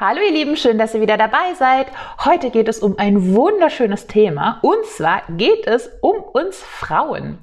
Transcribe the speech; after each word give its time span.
Hallo 0.00 0.20
ihr 0.26 0.32
Lieben, 0.32 0.56
schön, 0.56 0.78
dass 0.78 0.94
ihr 0.94 1.02
wieder 1.02 1.18
dabei 1.18 1.52
seid. 1.58 1.88
Heute 2.24 2.48
geht 2.48 2.68
es 2.68 2.78
um 2.78 2.98
ein 2.98 3.34
wunderschönes 3.34 4.06
Thema 4.06 4.58
und 4.62 4.86
zwar 4.86 5.20
geht 5.28 5.66
es 5.66 5.90
um 6.00 6.16
uns 6.16 6.56
Frauen. 6.56 7.36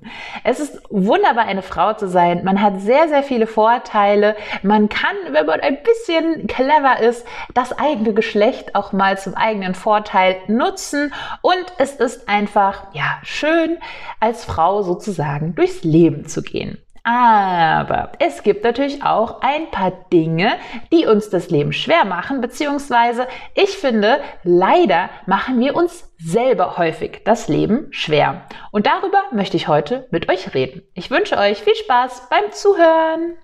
Es 0.44 0.60
ist 0.60 0.82
wunderbar, 0.90 1.46
eine 1.46 1.62
Frau 1.62 1.94
zu 1.94 2.08
sein. 2.10 2.44
Man 2.44 2.60
hat 2.60 2.82
sehr, 2.82 3.10
sehr 3.10 3.22
viele 3.22 3.46
Vorteile. 3.46 4.36
Man 4.64 4.90
kann, 4.90 5.16
wenn 5.30 5.46
man 5.46 5.60
ein 5.60 5.78
bisschen 5.84 6.48
clever 6.48 7.00
ist, 7.00 7.28
das 7.54 7.78
eigene 7.78 8.16
Geschlecht 8.16 8.74
auch 8.74 8.92
mal 8.92 9.20
zum 9.20 9.36
eigenen 9.36 9.76
Vorteil 9.76 10.38
nutzen 10.48 11.14
und 11.44 11.66
es 11.78 11.98
ist 11.98 12.28
einfach, 12.28 12.88
ja, 12.94 13.20
schön, 13.22 13.78
als 14.20 14.46
Frau 14.46 14.82
sozusagen 14.82 15.54
durchs 15.54 15.84
Leben 15.84 16.28
zu 16.28 16.42
gehen. 16.42 16.80
Aber 17.08 18.12
es 18.20 18.44
gibt 18.44 18.66
natürlich 18.66 19.02
auch 19.02 19.42
ein 19.42 19.72
paar 19.72 19.92
Dinge, 20.12 20.58
die 20.92 21.06
uns 21.06 21.30
das 21.30 21.50
Leben 21.50 21.72
schwer 21.72 22.04
machen, 22.04 22.42
beziehungsweise 22.42 23.30
ich 23.56 23.78
finde, 23.78 24.20
leider 24.44 25.10
machen 25.26 25.58
wir 25.62 25.78
uns 25.78 26.14
selber 26.18 26.78
häufig 26.78 27.22
das 27.24 27.48
Leben 27.48 27.88
schwer. 27.92 28.42
Und 28.74 28.88
darüber 28.88 29.24
möchte 29.32 29.56
ich 29.56 29.70
heute 29.70 30.06
mit 30.12 30.30
euch 30.30 30.54
reden. 30.54 30.82
Ich 30.96 31.10
wünsche 31.10 31.38
euch 31.38 31.64
viel 31.64 31.76
Spaß 31.76 32.28
beim 32.30 32.52
Zuhören. 32.52 33.38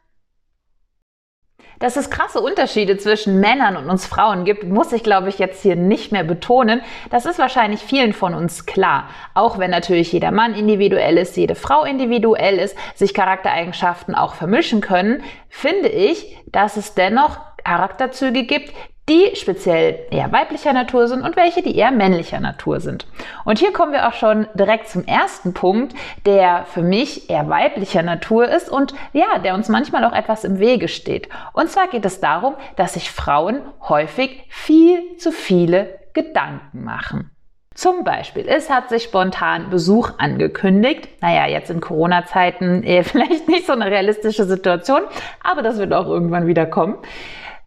Dass 1.83 1.97
es 1.97 2.09
krasse 2.09 2.39
Unterschiede 2.39 2.95
zwischen 2.95 3.41
Männern 3.41 3.75
und 3.75 3.89
uns 3.89 4.07
Frauen 4.07 4.45
gibt, 4.45 4.63
muss 4.63 4.93
ich, 4.93 5.03
glaube 5.03 5.27
ich, 5.27 5.37
jetzt 5.37 5.61
hier 5.61 5.75
nicht 5.75 6.13
mehr 6.13 6.23
betonen. 6.23 6.79
Das 7.09 7.25
ist 7.25 7.39
wahrscheinlich 7.39 7.81
vielen 7.81 8.13
von 8.13 8.33
uns 8.33 8.65
klar. 8.65 9.09
Auch 9.33 9.59
wenn 9.59 9.69
natürlich 9.69 10.13
jeder 10.13 10.31
Mann 10.31 10.53
individuell 10.53 11.17
ist, 11.17 11.35
jede 11.35 11.55
Frau 11.55 11.83
individuell 11.83 12.57
ist, 12.57 12.77
sich 12.95 13.13
Charaktereigenschaften 13.13 14.15
auch 14.15 14.35
vermischen 14.35 14.79
können, 14.79 15.25
finde 15.49 15.89
ich, 15.89 16.37
dass 16.45 16.77
es 16.77 16.93
dennoch 16.93 17.37
Charakterzüge 17.65 18.43
gibt, 18.43 18.73
die 19.09 19.35
speziell 19.35 19.99
eher 20.11 20.31
weiblicher 20.31 20.71
Natur 20.71 21.07
sind 21.07 21.23
und 21.23 21.35
welche, 21.35 21.61
die 21.61 21.75
eher 21.75 21.91
männlicher 21.91 22.39
Natur 22.39 22.79
sind. 22.79 23.05
Und 23.43 23.59
hier 23.59 23.73
kommen 23.73 23.91
wir 23.91 24.07
auch 24.07 24.13
schon 24.13 24.47
direkt 24.53 24.87
zum 24.87 25.05
ersten 25.05 25.53
Punkt, 25.53 25.93
der 26.25 26.65
für 26.65 26.81
mich 26.81 27.29
eher 27.29 27.49
weiblicher 27.49 28.01
Natur 28.01 28.47
ist 28.47 28.69
und 28.69 28.93
ja, 29.11 29.39
der 29.43 29.55
uns 29.55 29.67
manchmal 29.67 30.05
auch 30.05 30.13
etwas 30.13 30.45
im 30.45 30.59
Wege 30.59 30.87
steht. 30.87 31.27
Und 31.51 31.69
zwar 31.69 31.87
geht 31.87 32.05
es 32.05 32.21
darum, 32.21 32.55
dass 32.77 32.93
sich 32.93 33.11
Frauen 33.11 33.61
häufig 33.89 34.45
viel 34.49 35.17
zu 35.17 35.31
viele 35.31 35.99
Gedanken 36.13 36.83
machen. 36.83 37.29
Zum 37.75 38.03
Beispiel, 38.03 38.45
es 38.47 38.69
hat 38.69 38.89
sich 38.89 39.03
spontan 39.03 39.71
Besuch 39.71 40.11
angekündigt. 40.19 41.09
Naja, 41.21 41.47
jetzt 41.47 41.71
in 41.71 41.81
Corona-Zeiten 41.81 42.83
eher 42.83 43.03
vielleicht 43.03 43.49
nicht 43.49 43.65
so 43.65 43.73
eine 43.73 43.87
realistische 43.87 44.45
Situation, 44.45 45.01
aber 45.43 45.61
das 45.63 45.77
wird 45.77 45.91
auch 45.91 46.07
irgendwann 46.07 46.47
wieder 46.47 46.67
kommen. 46.67 46.97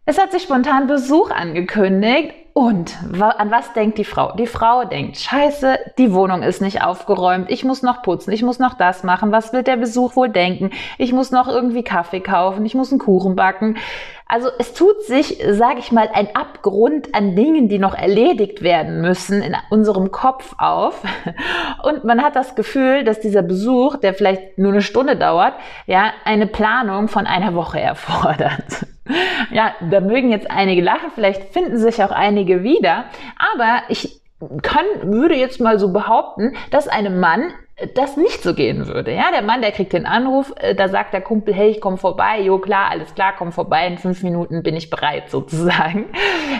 Es 0.09 0.17
hat 0.17 0.31
sich 0.31 0.43
spontan 0.43 0.87
Besuch 0.87 1.31
angekündigt 1.31 2.33
und 2.53 2.95
an 3.19 3.51
was 3.51 3.73
denkt 3.73 3.97
die 3.97 4.05
Frau? 4.05 4.31
Die 4.37 4.47
Frau 4.47 4.85
denkt, 4.85 5.17
scheiße, 5.17 5.77
die 5.97 6.13
Wohnung 6.13 6.43
ist 6.43 6.61
nicht 6.61 6.81
aufgeräumt, 6.81 7.51
ich 7.51 7.65
muss 7.65 7.81
noch 7.81 8.03
putzen, 8.03 8.31
ich 8.31 8.41
muss 8.41 8.57
noch 8.57 8.75
das 8.75 9.03
machen, 9.03 9.33
was 9.33 9.51
wird 9.51 9.67
der 9.67 9.75
Besuch 9.75 10.15
wohl 10.15 10.29
denken? 10.29 10.69
Ich 10.97 11.11
muss 11.11 11.31
noch 11.31 11.49
irgendwie 11.49 11.83
Kaffee 11.83 12.21
kaufen, 12.21 12.65
ich 12.65 12.73
muss 12.73 12.89
einen 12.89 12.99
Kuchen 12.99 13.35
backen. 13.35 13.75
Also 14.29 14.47
es 14.59 14.73
tut 14.73 15.01
sich, 15.01 15.43
sage 15.45 15.79
ich 15.79 15.91
mal, 15.91 16.09
ein 16.13 16.33
Abgrund 16.37 17.13
an 17.13 17.35
Dingen, 17.35 17.67
die 17.67 17.77
noch 17.77 17.93
erledigt 17.93 18.61
werden 18.61 19.01
müssen 19.01 19.41
in 19.41 19.57
unserem 19.69 20.11
Kopf 20.11 20.55
auf. 20.57 21.03
Und 21.83 22.05
man 22.05 22.23
hat 22.23 22.37
das 22.37 22.55
Gefühl, 22.55 23.03
dass 23.03 23.19
dieser 23.19 23.41
Besuch, 23.41 23.97
der 23.97 24.13
vielleicht 24.13 24.57
nur 24.57 24.71
eine 24.71 24.81
Stunde 24.81 25.17
dauert, 25.17 25.55
ja, 25.85 26.13
eine 26.23 26.47
Planung 26.47 27.09
von 27.09 27.27
einer 27.27 27.55
Woche 27.55 27.81
erfordert. 27.81 28.87
Ja, 29.51 29.73
da 29.89 30.01
mögen 30.01 30.31
jetzt 30.31 30.49
einige 30.49 30.81
lachen, 30.81 31.11
vielleicht 31.13 31.53
finden 31.53 31.77
sich 31.77 32.03
auch 32.03 32.11
einige 32.11 32.63
wieder, 32.63 33.05
aber 33.53 33.83
ich 33.89 34.21
kann, 34.61 34.85
würde 35.01 35.35
jetzt 35.35 35.59
mal 35.59 35.79
so 35.79 35.91
behaupten, 35.91 36.53
dass 36.69 36.87
einem 36.87 37.19
Mann 37.19 37.53
das 37.93 38.17
nicht 38.17 38.41
so 38.41 38.55
gehen 38.55 38.87
würde. 38.87 39.11
Ja, 39.11 39.25
der 39.31 39.43
Mann, 39.43 39.61
der 39.61 39.71
kriegt 39.71 39.93
den 39.93 40.07
Anruf, 40.07 40.51
äh, 40.57 40.73
da 40.73 40.87
sagt 40.87 41.13
der 41.13 41.21
Kumpel, 41.21 41.53
hey, 41.53 41.69
ich 41.69 41.79
komme 41.79 41.97
vorbei, 41.97 42.41
jo 42.41 42.57
klar, 42.57 42.89
alles 42.89 43.13
klar, 43.13 43.33
komm 43.37 43.51
vorbei, 43.51 43.85
in 43.85 43.99
fünf 43.99 44.23
Minuten 44.23 44.63
bin 44.63 44.75
ich 44.75 44.89
bereit 44.89 45.29
sozusagen. 45.29 46.05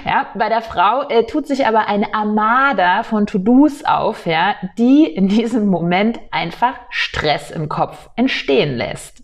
Ja, 0.05 0.27
bei 0.35 0.47
der 0.47 0.61
Frau 0.61 1.07
äh, 1.09 1.23
tut 1.23 1.47
sich 1.47 1.65
aber 1.65 1.87
eine 1.87 2.13
Armada 2.13 3.01
von 3.01 3.25
To-Dos 3.25 3.83
auf, 3.83 4.27
ja, 4.27 4.55
die 4.77 5.05
in 5.05 5.27
diesem 5.27 5.67
Moment 5.67 6.19
einfach 6.29 6.75
Stress 6.89 7.49
im 7.49 7.67
Kopf 7.67 8.09
entstehen 8.15 8.75
lässt. 8.75 9.23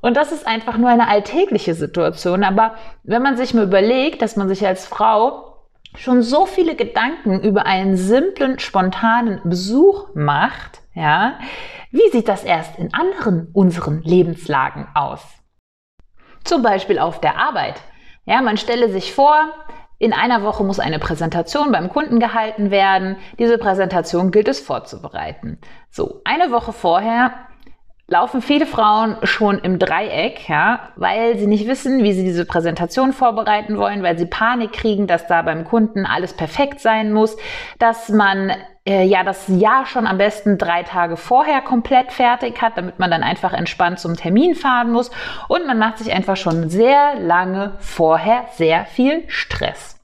Und 0.00 0.16
das 0.16 0.32
ist 0.32 0.46
einfach 0.46 0.76
nur 0.78 0.88
eine 0.88 1.08
alltägliche 1.08 1.74
Situation. 1.74 2.44
Aber 2.44 2.74
wenn 3.02 3.22
man 3.22 3.36
sich 3.36 3.54
mal 3.54 3.64
überlegt, 3.64 4.22
dass 4.22 4.36
man 4.36 4.48
sich 4.48 4.66
als 4.66 4.86
Frau 4.86 5.56
schon 5.96 6.22
so 6.22 6.46
viele 6.46 6.74
Gedanken 6.74 7.40
über 7.40 7.66
einen 7.66 7.96
simplen, 7.96 8.58
spontanen 8.58 9.40
Besuch 9.44 10.08
macht, 10.14 10.80
ja, 10.94 11.38
wie 11.90 12.08
sieht 12.10 12.28
das 12.28 12.44
erst 12.44 12.78
in 12.78 12.94
anderen 12.94 13.48
unseren 13.52 14.02
Lebenslagen 14.02 14.88
aus? 14.94 15.22
Zum 16.44 16.62
Beispiel 16.62 16.98
auf 16.98 17.20
der 17.20 17.36
Arbeit. 17.36 17.80
Ja, 18.24 18.40
man 18.42 18.56
stelle 18.56 18.90
sich 18.90 19.12
vor, 19.12 19.50
in 19.98 20.14
einer 20.14 20.42
Woche 20.42 20.64
muss 20.64 20.80
eine 20.80 20.98
Präsentation 20.98 21.72
beim 21.72 21.90
Kunden 21.90 22.20
gehalten 22.20 22.70
werden. 22.70 23.16
Diese 23.38 23.58
Präsentation 23.58 24.30
gilt 24.30 24.48
es 24.48 24.58
vorzubereiten. 24.58 25.58
So, 25.90 26.22
eine 26.24 26.50
Woche 26.50 26.72
vorher 26.72 27.34
laufen 28.10 28.42
viele 28.42 28.66
Frauen 28.66 29.16
schon 29.22 29.60
im 29.60 29.78
Dreieck, 29.78 30.48
ja, 30.48 30.88
weil 30.96 31.38
sie 31.38 31.46
nicht 31.46 31.68
wissen, 31.68 32.02
wie 32.02 32.12
sie 32.12 32.24
diese 32.24 32.44
Präsentation 32.44 33.12
vorbereiten 33.12 33.78
wollen, 33.78 34.02
weil 34.02 34.18
sie 34.18 34.26
Panik 34.26 34.72
kriegen, 34.72 35.06
dass 35.06 35.28
da 35.28 35.42
beim 35.42 35.64
Kunden 35.64 36.04
alles 36.04 36.34
perfekt 36.34 36.80
sein 36.80 37.12
muss, 37.12 37.36
dass 37.78 38.08
man 38.08 38.52
äh, 38.84 39.04
ja 39.04 39.22
das 39.22 39.46
Jahr 39.46 39.86
schon 39.86 40.08
am 40.08 40.18
besten 40.18 40.58
drei 40.58 40.82
Tage 40.82 41.16
vorher 41.16 41.60
komplett 41.60 42.10
fertig 42.10 42.60
hat, 42.60 42.76
damit 42.76 42.98
man 42.98 43.12
dann 43.12 43.22
einfach 43.22 43.52
entspannt 43.52 44.00
zum 44.00 44.16
Termin 44.16 44.56
fahren 44.56 44.90
muss 44.90 45.12
und 45.46 45.68
man 45.68 45.78
macht 45.78 45.98
sich 45.98 46.12
einfach 46.12 46.36
schon 46.36 46.68
sehr 46.68 47.14
lange 47.14 47.74
vorher 47.78 48.46
sehr 48.56 48.86
viel 48.86 49.22
Stress. 49.28 50.00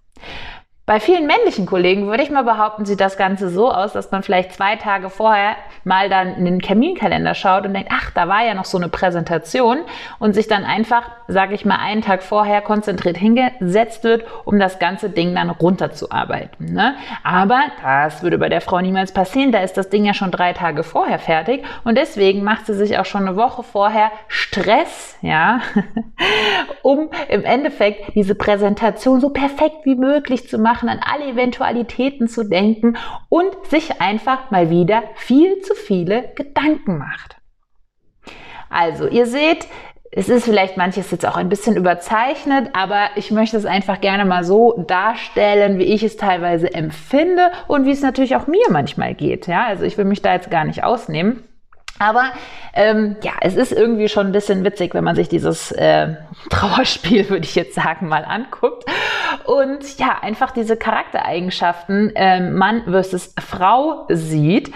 Bei 0.86 1.00
vielen 1.00 1.26
männlichen 1.26 1.66
Kollegen 1.66 2.06
würde 2.06 2.22
ich 2.22 2.30
mal 2.30 2.44
behaupten, 2.44 2.84
sieht 2.84 3.00
das 3.00 3.16
Ganze 3.16 3.50
so 3.50 3.72
aus, 3.72 3.92
dass 3.92 4.12
man 4.12 4.22
vielleicht 4.22 4.52
zwei 4.52 4.76
Tage 4.76 5.10
vorher 5.10 5.56
mal 5.82 6.08
dann 6.08 6.36
in 6.36 6.44
den 6.44 6.60
Terminkalender 6.60 7.34
schaut 7.34 7.66
und 7.66 7.74
denkt, 7.74 7.90
ach, 7.92 8.12
da 8.12 8.28
war 8.28 8.46
ja 8.46 8.54
noch 8.54 8.66
so 8.66 8.78
eine 8.78 8.88
Präsentation 8.88 9.78
und 10.20 10.34
sich 10.34 10.46
dann 10.46 10.62
einfach, 10.62 11.10
sage 11.26 11.56
ich 11.56 11.64
mal, 11.64 11.80
einen 11.80 12.02
Tag 12.02 12.22
vorher 12.22 12.60
konzentriert 12.60 13.16
hingesetzt 13.16 14.04
wird, 14.04 14.26
um 14.44 14.60
das 14.60 14.78
ganze 14.78 15.10
Ding 15.10 15.34
dann 15.34 15.50
runterzuarbeiten. 15.50 16.72
Ne? 16.72 16.94
Aber 17.24 17.62
das 17.82 18.22
würde 18.22 18.38
bei 18.38 18.48
der 18.48 18.60
Frau 18.60 18.80
niemals 18.80 19.10
passieren, 19.10 19.50
da 19.50 19.64
ist 19.64 19.76
das 19.76 19.88
Ding 19.88 20.04
ja 20.04 20.14
schon 20.14 20.30
drei 20.30 20.52
Tage 20.52 20.84
vorher 20.84 21.18
fertig 21.18 21.64
und 21.82 21.98
deswegen 21.98 22.44
macht 22.44 22.66
sie 22.66 22.74
sich 22.74 22.96
auch 22.96 23.06
schon 23.06 23.26
eine 23.26 23.34
Woche 23.34 23.64
vorher 23.64 24.12
Stress, 24.28 25.18
ja, 25.20 25.62
um 26.82 27.10
im 27.28 27.44
Endeffekt 27.44 28.14
diese 28.14 28.36
Präsentation 28.36 29.20
so 29.20 29.30
perfekt 29.30 29.78
wie 29.84 29.96
möglich 29.96 30.48
zu 30.48 30.58
machen 30.58 30.75
machen, 30.76 30.88
an 30.90 31.00
alle 31.02 31.32
Eventualitäten 31.32 32.28
zu 32.28 32.44
denken 32.44 32.98
und 33.28 33.54
sich 33.68 34.00
einfach 34.00 34.50
mal 34.50 34.68
wieder 34.68 35.02
viel 35.14 35.60
zu 35.60 35.74
viele 35.74 36.32
Gedanken 36.34 36.98
macht. 36.98 37.36
Also, 38.68 39.08
ihr 39.08 39.26
seht, 39.26 39.68
es 40.10 40.28
ist 40.28 40.44
vielleicht 40.44 40.76
manches 40.76 41.10
jetzt 41.10 41.24
auch 41.24 41.36
ein 41.36 41.48
bisschen 41.48 41.76
überzeichnet, 41.76 42.70
aber 42.74 43.08
ich 43.16 43.30
möchte 43.30 43.56
es 43.56 43.64
einfach 43.64 44.02
gerne 44.02 44.26
mal 44.26 44.44
so 44.44 44.84
darstellen, 44.86 45.78
wie 45.78 45.84
ich 45.84 46.02
es 46.02 46.16
teilweise 46.16 46.72
empfinde 46.74 47.50
und 47.68 47.86
wie 47.86 47.92
es 47.92 48.02
natürlich 48.02 48.36
auch 48.36 48.46
mir 48.46 48.66
manchmal 48.70 49.14
geht. 49.14 49.46
Ja, 49.46 49.64
also 49.66 49.84
ich 49.84 49.96
will 49.96 50.04
mich 50.04 50.20
da 50.20 50.34
jetzt 50.34 50.50
gar 50.50 50.64
nicht 50.64 50.84
ausnehmen. 50.84 51.42
Aber 51.98 52.24
ähm, 52.74 53.16
ja, 53.22 53.32
es 53.40 53.56
ist 53.56 53.72
irgendwie 53.72 54.08
schon 54.08 54.26
ein 54.26 54.32
bisschen 54.32 54.64
witzig, 54.64 54.92
wenn 54.94 55.04
man 55.04 55.16
sich 55.16 55.28
dieses 55.28 55.72
äh, 55.72 56.16
Trauerspiel, 56.50 57.30
würde 57.30 57.46
ich 57.46 57.54
jetzt 57.54 57.74
sagen, 57.74 58.08
mal 58.08 58.24
anguckt. 58.24 58.84
Und 59.44 59.98
ja, 59.98 60.18
einfach 60.20 60.50
diese 60.50 60.76
Charaktereigenschaften 60.76 62.14
äh, 62.16 62.50
Mann 62.50 62.84
versus 62.84 63.34
Frau 63.38 64.06
sieht 64.08 64.72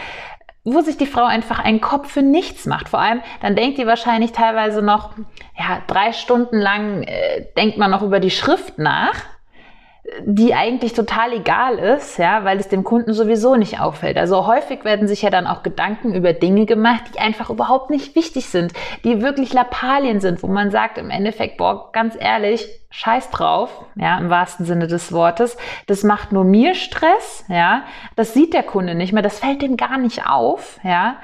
wo 0.62 0.82
sich 0.82 0.98
die 0.98 1.06
Frau 1.06 1.24
einfach 1.24 1.58
einen 1.58 1.80
Kopf 1.80 2.12
für 2.12 2.22
nichts 2.22 2.66
macht. 2.66 2.90
Vor 2.90 3.00
allem, 3.00 3.22
dann 3.40 3.56
denkt 3.56 3.78
die 3.78 3.86
wahrscheinlich 3.86 4.32
teilweise 4.32 4.82
noch, 4.82 5.12
ja, 5.58 5.82
drei 5.86 6.12
Stunden 6.12 6.58
lang 6.58 7.02
äh, 7.02 7.46
denkt 7.56 7.78
man 7.78 7.90
noch 7.90 8.02
über 8.02 8.20
die 8.20 8.30
Schrift 8.30 8.78
nach 8.78 9.14
die 10.24 10.54
eigentlich 10.54 10.92
total 10.92 11.32
egal 11.32 11.78
ist, 11.78 12.18
ja, 12.18 12.44
weil 12.44 12.58
es 12.58 12.68
dem 12.68 12.84
Kunden 12.84 13.12
sowieso 13.12 13.56
nicht 13.56 13.80
auffällt. 13.80 14.16
Also 14.16 14.46
häufig 14.46 14.84
werden 14.84 15.08
sich 15.08 15.22
ja 15.22 15.30
dann 15.30 15.46
auch 15.46 15.62
Gedanken 15.62 16.14
über 16.14 16.32
Dinge 16.32 16.66
gemacht, 16.66 17.04
die 17.14 17.20
einfach 17.20 17.50
überhaupt 17.50 17.90
nicht 17.90 18.14
wichtig 18.16 18.46
sind, 18.46 18.72
die 19.04 19.22
wirklich 19.22 19.52
Lappalien 19.52 20.20
sind, 20.20 20.42
wo 20.42 20.46
man 20.46 20.70
sagt 20.70 20.98
im 20.98 21.10
Endeffekt, 21.10 21.56
boah, 21.58 21.90
ganz 21.92 22.16
ehrlich, 22.18 22.68
scheiß 22.90 23.30
drauf, 23.30 23.84
ja, 23.94 24.18
im 24.18 24.30
wahrsten 24.30 24.66
Sinne 24.66 24.88
des 24.88 25.12
Wortes. 25.12 25.56
Das 25.86 26.02
macht 26.02 26.32
nur 26.32 26.44
mir 26.44 26.74
Stress, 26.74 27.44
ja. 27.48 27.84
Das 28.16 28.34
sieht 28.34 28.52
der 28.52 28.64
Kunde 28.64 28.94
nicht 28.94 29.12
mehr, 29.12 29.22
das 29.22 29.38
fällt 29.38 29.62
dem 29.62 29.76
gar 29.76 29.96
nicht 29.96 30.26
auf, 30.26 30.80
ja. 30.82 31.16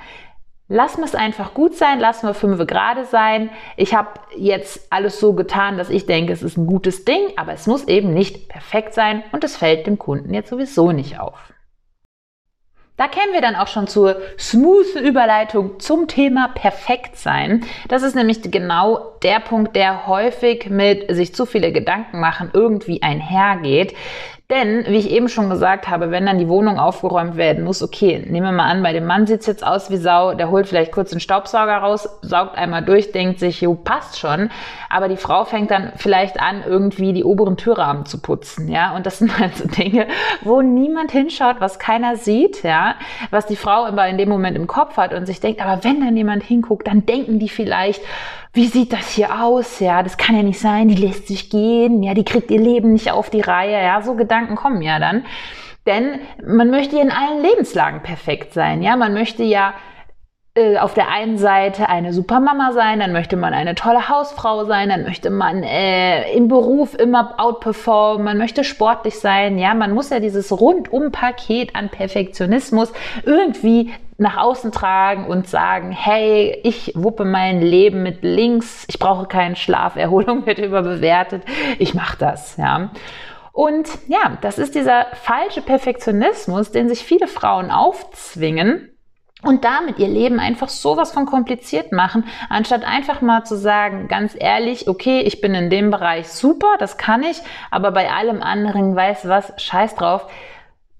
Lassen 0.68 0.98
wir 0.98 1.04
es 1.04 1.14
einfach 1.14 1.54
gut 1.54 1.76
sein, 1.76 2.00
lassen 2.00 2.26
wir 2.26 2.34
fünf 2.34 2.66
gerade 2.66 3.04
sein. 3.04 3.50
Ich 3.76 3.94
habe 3.94 4.18
jetzt 4.36 4.92
alles 4.92 5.20
so 5.20 5.32
getan, 5.32 5.78
dass 5.78 5.90
ich 5.90 6.06
denke, 6.06 6.32
es 6.32 6.42
ist 6.42 6.56
ein 6.56 6.66
gutes 6.66 7.04
Ding, 7.04 7.22
aber 7.36 7.52
es 7.52 7.68
muss 7.68 7.86
eben 7.86 8.12
nicht 8.12 8.48
perfekt 8.48 8.92
sein 8.92 9.22
und 9.30 9.44
es 9.44 9.56
fällt 9.56 9.86
dem 9.86 9.96
Kunden 9.96 10.34
jetzt 10.34 10.50
sowieso 10.50 10.90
nicht 10.90 11.20
auf. 11.20 11.52
Da 12.96 13.08
kennen 13.08 13.32
wir 13.32 13.42
dann 13.42 13.56
auch 13.56 13.68
schon 13.68 13.86
zur 13.86 14.16
smoothen 14.38 15.04
Überleitung 15.04 15.78
zum 15.78 16.08
Thema 16.08 16.48
perfekt 16.48 17.16
sein. 17.16 17.64
Das 17.88 18.02
ist 18.02 18.16
nämlich 18.16 18.40
genau 18.50 19.18
der 19.22 19.38
Punkt, 19.40 19.76
der 19.76 20.06
häufig 20.06 20.70
mit 20.70 21.14
sich 21.14 21.34
zu 21.34 21.46
viele 21.46 21.72
Gedanken 21.72 22.20
machen 22.20 22.50
irgendwie 22.54 23.02
einhergeht. 23.02 23.94
Denn, 24.48 24.84
wie 24.86 24.98
ich 24.98 25.10
eben 25.10 25.28
schon 25.28 25.50
gesagt 25.50 25.88
habe, 25.88 26.12
wenn 26.12 26.24
dann 26.24 26.38
die 26.38 26.48
Wohnung 26.48 26.78
aufgeräumt 26.78 27.36
werden 27.36 27.64
muss, 27.64 27.82
okay, 27.82 28.24
nehmen 28.28 28.46
wir 28.46 28.52
mal 28.52 28.70
an, 28.70 28.80
bei 28.80 28.92
dem 28.92 29.04
Mann 29.04 29.26
sieht's 29.26 29.46
jetzt 29.46 29.66
aus 29.66 29.90
wie 29.90 29.96
Sau, 29.96 30.34
der 30.34 30.52
holt 30.52 30.68
vielleicht 30.68 30.92
kurz 30.92 31.10
einen 31.10 31.18
Staubsauger 31.18 31.78
raus, 31.78 32.08
saugt 32.22 32.56
einmal 32.56 32.84
durch, 32.84 33.10
denkt 33.10 33.40
sich, 33.40 33.60
jo, 33.60 33.74
passt 33.74 34.20
schon. 34.20 34.50
Aber 34.88 35.08
die 35.08 35.16
Frau 35.16 35.44
fängt 35.44 35.72
dann 35.72 35.92
vielleicht 35.96 36.38
an, 36.40 36.62
irgendwie 36.64 37.12
die 37.12 37.24
oberen 37.24 37.56
Türrahmen 37.56 38.06
zu 38.06 38.22
putzen, 38.22 38.68
ja. 38.68 38.94
Und 38.94 39.04
das 39.04 39.18
sind 39.18 39.36
halt 39.40 39.56
so 39.56 39.66
Dinge, 39.66 40.06
wo 40.42 40.62
niemand 40.62 41.10
hinschaut, 41.10 41.56
was 41.58 41.80
keiner 41.80 42.14
sieht, 42.14 42.62
ja. 42.62 42.94
Was 43.32 43.46
die 43.46 43.56
Frau 43.56 43.84
aber 43.84 44.06
in 44.06 44.16
dem 44.16 44.28
Moment 44.28 44.56
im 44.56 44.68
Kopf 44.68 44.96
hat 44.96 45.12
und 45.12 45.26
sich 45.26 45.40
denkt, 45.40 45.60
aber 45.60 45.82
wenn 45.82 46.00
dann 46.00 46.16
jemand 46.16 46.44
hinguckt, 46.44 46.86
dann 46.86 47.04
denken 47.04 47.40
die 47.40 47.48
vielleicht, 47.48 48.00
wie 48.52 48.66
sieht 48.66 48.92
das 48.92 49.10
hier 49.10 49.42
aus? 49.42 49.80
Ja, 49.80 50.02
das 50.02 50.16
kann 50.16 50.36
ja 50.36 50.42
nicht 50.42 50.60
sein, 50.60 50.88
die 50.88 50.94
lässt 50.94 51.28
sich 51.28 51.50
gehen, 51.50 52.02
ja, 52.02 52.14
die 52.14 52.24
kriegt 52.24 52.50
ihr 52.50 52.60
Leben 52.60 52.92
nicht 52.92 53.10
auf 53.10 53.30
die 53.30 53.40
Reihe, 53.40 53.82
ja, 53.82 54.00
so 54.02 54.14
Gedanken 54.14 54.56
kommen 54.56 54.82
ja 54.82 54.98
dann. 54.98 55.24
Denn 55.86 56.20
man 56.44 56.70
möchte 56.70 56.96
ja 56.96 57.02
in 57.02 57.12
allen 57.12 57.42
Lebenslagen 57.42 58.02
perfekt 58.02 58.52
sein, 58.52 58.82
ja, 58.82 58.96
man 58.96 59.14
möchte 59.14 59.42
ja 59.44 59.74
äh, 60.56 60.78
auf 60.78 60.94
der 60.94 61.08
einen 61.08 61.36
Seite 61.36 61.88
eine 61.88 62.12
super 62.12 62.40
Mama 62.40 62.72
sein, 62.72 62.98
dann 63.00 63.12
möchte 63.12 63.36
man 63.36 63.52
eine 63.52 63.74
tolle 63.74 64.08
Hausfrau 64.08 64.64
sein, 64.64 64.88
dann 64.88 65.02
möchte 65.02 65.30
man 65.30 65.62
äh, 65.62 66.32
im 66.32 66.48
Beruf 66.48 66.94
immer 66.98 67.34
outperformen, 67.38 68.24
man 68.24 68.38
möchte 68.38 68.64
sportlich 68.64 69.18
sein, 69.20 69.58
ja, 69.58 69.74
man 69.74 69.92
muss 69.92 70.10
ja 70.10 70.18
dieses 70.18 70.50
Rundum-Paket 70.50 71.76
an 71.76 71.90
Perfektionismus 71.90 72.92
irgendwie 73.24 73.92
nach 74.18 74.38
außen 74.38 74.72
tragen 74.72 75.26
und 75.26 75.46
sagen, 75.46 75.92
hey, 75.92 76.58
ich 76.64 76.92
wuppe 76.94 77.26
mein 77.26 77.60
Leben 77.60 78.02
mit 78.02 78.22
links, 78.22 78.86
ich 78.88 78.98
brauche 78.98 79.26
keinen 79.26 79.56
Schlaf, 79.56 79.96
Erholung 79.96 80.46
wird 80.46 80.58
überbewertet, 80.58 81.42
ich 81.78 81.92
mache 81.92 82.16
das, 82.18 82.56
ja. 82.56 82.90
Und 83.52 83.88
ja, 84.06 84.36
das 84.42 84.58
ist 84.58 84.74
dieser 84.74 85.06
falsche 85.12 85.62
Perfektionismus, 85.62 86.72
den 86.72 86.88
sich 86.88 87.04
viele 87.04 87.26
Frauen 87.26 87.70
aufzwingen, 87.70 88.95
und 89.42 89.64
damit 89.64 89.98
ihr 89.98 90.08
Leben 90.08 90.40
einfach 90.40 90.68
sowas 90.68 91.12
von 91.12 91.26
kompliziert 91.26 91.92
machen, 91.92 92.24
anstatt 92.48 92.84
einfach 92.84 93.20
mal 93.20 93.44
zu 93.44 93.56
sagen, 93.56 94.08
ganz 94.08 94.34
ehrlich, 94.38 94.88
okay, 94.88 95.20
ich 95.20 95.40
bin 95.40 95.54
in 95.54 95.70
dem 95.70 95.90
Bereich 95.90 96.28
super, 96.28 96.76
das 96.78 96.96
kann 96.96 97.22
ich, 97.22 97.40
aber 97.70 97.90
bei 97.90 98.10
allem 98.10 98.42
anderen 98.42 98.96
weiß 98.96 99.28
was, 99.28 99.52
scheiß 99.56 99.94
drauf 99.94 100.26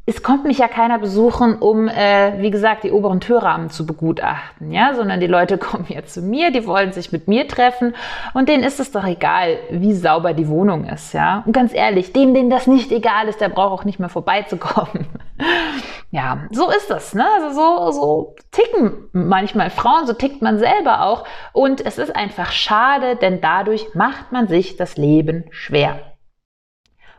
es 0.09 0.23
kommt 0.23 0.45
mich 0.45 0.59
ja 0.59 0.69
keiner 0.69 1.01
besuchen, 1.01 1.57
um, 1.57 1.89
äh, 1.89 2.41
wie 2.41 2.53
gesagt, 2.53 2.85
die 2.85 2.93
oberen 2.93 3.19
Türrahmen 3.19 3.71
zu 3.71 3.85
begutachten, 3.85 4.71
ja, 4.71 4.95
sondern 4.95 5.19
die 5.19 5.27
Leute 5.27 5.59
kommen 5.59 5.87
ja 5.89 6.05
zu 6.05 6.23
mir, 6.23 6.53
die 6.53 6.65
wollen 6.65 6.93
sich 6.93 7.11
mit 7.11 7.27
mir 7.27 7.49
treffen 7.49 7.95
und 8.33 8.49
denen 8.49 8.63
ist 8.63 8.79
es 8.79 8.93
doch 8.93 9.05
egal, 9.05 9.59
wie 9.71 9.93
sauber 9.93 10.33
die 10.33 10.47
Wohnung 10.47 10.85
ist, 10.85 11.13
ja. 11.13 11.43
Und 11.45 11.53
ganz 11.53 11.75
ehrlich, 11.75 12.13
dem, 12.13 12.35
denen 12.35 12.51
das 12.51 12.69
nicht 12.69 12.93
egal 12.93 13.27
ist, 13.27 13.41
der 13.41 13.49
braucht 13.49 13.81
auch 13.81 13.85
nicht 13.85 13.99
mehr 13.99 14.09
vorbeizukommen. 14.09 15.07
ja, 16.17 16.47
so 16.51 16.71
ist 16.71 16.89
das, 16.89 17.13
ne? 17.13 17.27
Also 17.35 17.55
so, 17.55 17.91
so 17.93 18.37
ticken 18.51 19.11
manchmal 19.13 19.69
Frauen, 19.69 20.07
so 20.07 20.15
tickt 20.15 20.41
man 20.41 20.59
selber 20.59 21.03
auch 21.03 21.27
und 21.53 21.85
es 21.85 21.99
ist 21.99 22.17
einfach 22.17 22.53
schade, 22.53 23.17
denn 23.17 23.43
dadurch 23.43 23.95
macht 23.95 24.33
man 24.33 24.49
sich 24.49 24.79
das 24.79 24.97
Leben 24.97 25.45
schwer. 25.51 25.99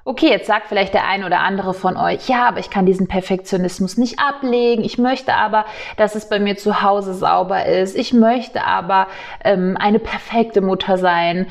Okay, 0.03 0.29
jetzt 0.29 0.47
sagt 0.47 0.67
vielleicht 0.67 0.95
der 0.95 1.05
ein 1.05 1.23
oder 1.23 1.41
andere 1.41 1.75
von 1.75 1.95
euch, 1.95 2.27
ja, 2.27 2.47
aber 2.47 2.57
ich 2.57 2.71
kann 2.71 2.87
diesen 2.87 3.07
Perfektionismus 3.07 3.97
nicht 3.97 4.19
ablegen. 4.19 4.83
Ich 4.83 4.97
möchte 4.97 5.35
aber, 5.35 5.65
dass 5.97 6.15
es 6.15 6.27
bei 6.27 6.39
mir 6.39 6.57
zu 6.57 6.81
Hause 6.81 7.13
sauber 7.13 7.67
ist. 7.67 7.95
Ich 7.95 8.13
möchte 8.13 8.63
aber 8.63 9.07
ähm, 9.43 9.77
eine 9.79 9.99
perfekte 9.99 10.61
Mutter 10.61 10.97
sein 10.97 11.45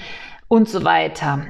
und 0.49 0.69
so 0.69 0.83
weiter. 0.83 1.47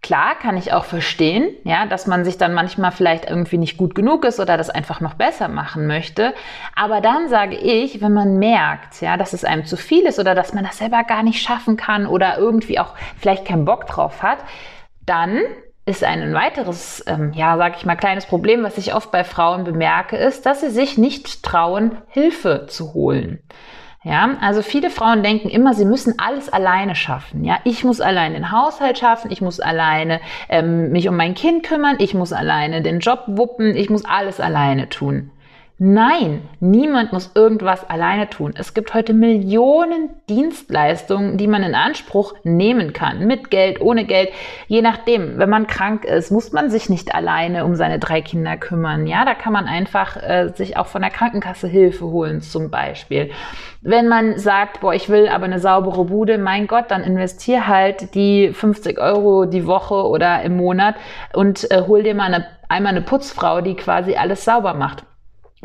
Klar, 0.00 0.36
kann 0.36 0.56
ich 0.56 0.72
auch 0.72 0.84
verstehen, 0.84 1.50
ja, 1.64 1.84
dass 1.84 2.06
man 2.06 2.24
sich 2.24 2.38
dann 2.38 2.54
manchmal 2.54 2.92
vielleicht 2.92 3.28
irgendwie 3.28 3.58
nicht 3.58 3.76
gut 3.76 3.96
genug 3.96 4.24
ist 4.24 4.38
oder 4.38 4.56
das 4.56 4.70
einfach 4.70 5.00
noch 5.00 5.14
besser 5.14 5.48
machen 5.48 5.88
möchte. 5.88 6.34
Aber 6.76 7.00
dann 7.00 7.28
sage 7.28 7.56
ich, 7.56 8.00
wenn 8.00 8.12
man 8.12 8.38
merkt, 8.38 9.00
ja, 9.00 9.16
dass 9.16 9.32
es 9.32 9.44
einem 9.44 9.64
zu 9.64 9.76
viel 9.76 10.06
ist 10.06 10.20
oder 10.20 10.36
dass 10.36 10.54
man 10.54 10.64
das 10.64 10.78
selber 10.78 11.02
gar 11.02 11.24
nicht 11.24 11.42
schaffen 11.42 11.76
kann 11.76 12.06
oder 12.06 12.38
irgendwie 12.38 12.78
auch 12.78 12.94
vielleicht 13.18 13.44
keinen 13.44 13.64
Bock 13.64 13.86
drauf 13.86 14.22
hat, 14.22 14.38
dann 15.04 15.40
ist 15.84 16.04
ein 16.04 16.32
weiteres, 16.32 17.02
ähm, 17.08 17.32
ja, 17.34 17.56
sag 17.56 17.76
ich 17.76 17.84
mal, 17.84 17.96
kleines 17.96 18.26
Problem, 18.26 18.62
was 18.62 18.78
ich 18.78 18.94
oft 18.94 19.10
bei 19.10 19.24
Frauen 19.24 19.64
bemerke, 19.64 20.16
ist, 20.16 20.46
dass 20.46 20.60
sie 20.60 20.70
sich 20.70 20.96
nicht 20.96 21.42
trauen, 21.42 21.96
Hilfe 22.08 22.66
zu 22.68 22.94
holen. 22.94 23.42
Ja, 24.08 24.38
also 24.40 24.62
viele 24.62 24.88
Frauen 24.88 25.22
denken 25.22 25.50
immer, 25.50 25.74
sie 25.74 25.84
müssen 25.84 26.14
alles 26.16 26.48
alleine 26.48 26.94
schaffen. 26.94 27.44
Ja, 27.44 27.58
ich 27.64 27.84
muss 27.84 28.00
alleine 28.00 28.36
den 28.36 28.50
Haushalt 28.50 28.98
schaffen, 28.98 29.30
ich 29.30 29.42
muss 29.42 29.60
alleine 29.60 30.20
ähm, 30.48 30.92
mich 30.92 31.10
um 31.10 31.16
mein 31.16 31.34
Kind 31.34 31.62
kümmern, 31.62 31.96
ich 31.98 32.14
muss 32.14 32.32
alleine 32.32 32.80
den 32.80 33.00
Job 33.00 33.24
wuppen, 33.26 33.76
ich 33.76 33.90
muss 33.90 34.06
alles 34.06 34.40
alleine 34.40 34.88
tun. 34.88 35.30
Nein, 35.80 36.42
niemand 36.58 37.12
muss 37.12 37.30
irgendwas 37.36 37.88
alleine 37.88 38.28
tun. 38.28 38.52
Es 38.56 38.74
gibt 38.74 38.94
heute 38.94 39.14
Millionen 39.14 40.10
Dienstleistungen, 40.28 41.36
die 41.36 41.46
man 41.46 41.62
in 41.62 41.76
Anspruch 41.76 42.34
nehmen 42.42 42.92
kann. 42.92 43.28
Mit 43.28 43.48
Geld, 43.52 43.80
ohne 43.80 44.04
Geld. 44.04 44.30
Je 44.66 44.82
nachdem, 44.82 45.38
wenn 45.38 45.48
man 45.48 45.68
krank 45.68 46.04
ist, 46.04 46.32
muss 46.32 46.50
man 46.50 46.68
sich 46.68 46.88
nicht 46.90 47.14
alleine 47.14 47.64
um 47.64 47.76
seine 47.76 48.00
drei 48.00 48.22
Kinder 48.22 48.56
kümmern. 48.56 49.06
Ja, 49.06 49.24
da 49.24 49.34
kann 49.34 49.52
man 49.52 49.66
einfach 49.66 50.16
äh, 50.16 50.48
sich 50.48 50.76
auch 50.76 50.88
von 50.88 51.00
der 51.00 51.12
Krankenkasse 51.12 51.68
Hilfe 51.68 52.06
holen, 52.06 52.40
zum 52.40 52.72
Beispiel. 52.72 53.30
Wenn 53.80 54.08
man 54.08 54.36
sagt, 54.36 54.80
boah, 54.80 54.94
ich 54.94 55.08
will 55.08 55.28
aber 55.28 55.44
eine 55.44 55.60
saubere 55.60 56.06
Bude, 56.06 56.38
mein 56.38 56.66
Gott, 56.66 56.86
dann 56.88 57.04
investier 57.04 57.68
halt 57.68 58.16
die 58.16 58.52
50 58.52 58.98
Euro 58.98 59.44
die 59.44 59.64
Woche 59.64 60.08
oder 60.08 60.42
im 60.42 60.56
Monat 60.56 60.96
und 61.34 61.70
äh, 61.70 61.82
hol 61.86 62.02
dir 62.02 62.16
mal 62.16 62.34
eine, 62.34 62.48
einmal 62.68 62.90
eine 62.90 63.02
Putzfrau, 63.02 63.60
die 63.60 63.76
quasi 63.76 64.16
alles 64.16 64.44
sauber 64.44 64.74
macht. 64.74 65.04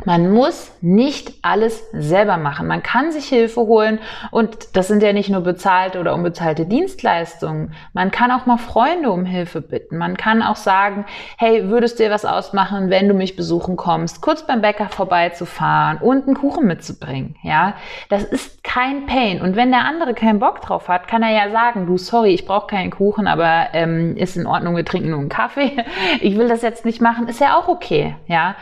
Man 0.04 0.30
muss 0.30 0.72
nicht 0.80 1.32
alles 1.42 1.82
selber 1.92 2.36
machen. 2.36 2.66
Man 2.66 2.82
kann 2.82 3.12
sich 3.12 3.26
Hilfe 3.26 3.62
holen 3.62 3.98
und 4.30 4.76
das 4.76 4.88
sind 4.88 5.02
ja 5.02 5.12
nicht 5.12 5.30
nur 5.30 5.40
bezahlte 5.40 5.98
oder 5.98 6.14
unbezahlte 6.14 6.66
Dienstleistungen. 6.66 7.72
Man 7.92 8.10
kann 8.10 8.30
auch 8.30 8.46
mal 8.46 8.58
Freunde 8.58 9.10
um 9.10 9.24
Hilfe 9.24 9.60
bitten. 9.60 9.96
Man 9.96 10.16
kann 10.16 10.42
auch 10.42 10.56
sagen, 10.56 11.06
hey, 11.38 11.68
würdest 11.68 11.98
du 11.98 12.04
dir 12.04 12.10
was 12.10 12.24
ausmachen, 12.24 12.90
wenn 12.90 13.08
du 13.08 13.14
mich 13.14 13.36
besuchen 13.36 13.76
kommst, 13.76 14.20
kurz 14.20 14.46
beim 14.46 14.60
Bäcker 14.60 14.88
vorbeizufahren 14.88 15.98
und 15.98 16.26
einen 16.26 16.36
Kuchen 16.36 16.66
mitzubringen. 16.66 17.36
Ja, 17.42 17.74
das 18.08 18.24
ist 18.24 18.62
kein 18.62 19.06
Pain. 19.06 19.40
Und 19.40 19.56
wenn 19.56 19.70
der 19.70 19.84
andere 19.84 20.14
keinen 20.14 20.38
Bock 20.38 20.60
drauf 20.60 20.88
hat, 20.88 21.08
kann 21.08 21.22
er 21.22 21.30
ja 21.30 21.50
sagen, 21.50 21.86
du, 21.86 21.96
sorry, 21.96 22.34
ich 22.34 22.44
brauche 22.44 22.66
keinen 22.66 22.90
Kuchen, 22.90 23.26
aber 23.26 23.68
ähm, 23.72 24.16
ist 24.16 24.36
in 24.36 24.46
Ordnung, 24.46 24.76
wir 24.76 24.84
trinken 24.84 25.10
nur 25.10 25.20
einen 25.20 25.28
Kaffee. 25.28 25.84
Ich 26.20 26.36
will 26.36 26.48
das 26.48 26.62
jetzt 26.62 26.84
nicht 26.84 27.00
machen, 27.00 27.28
ist 27.28 27.40
ja 27.40 27.56
auch 27.56 27.68
okay. 27.68 28.14
Ja, 28.26 28.56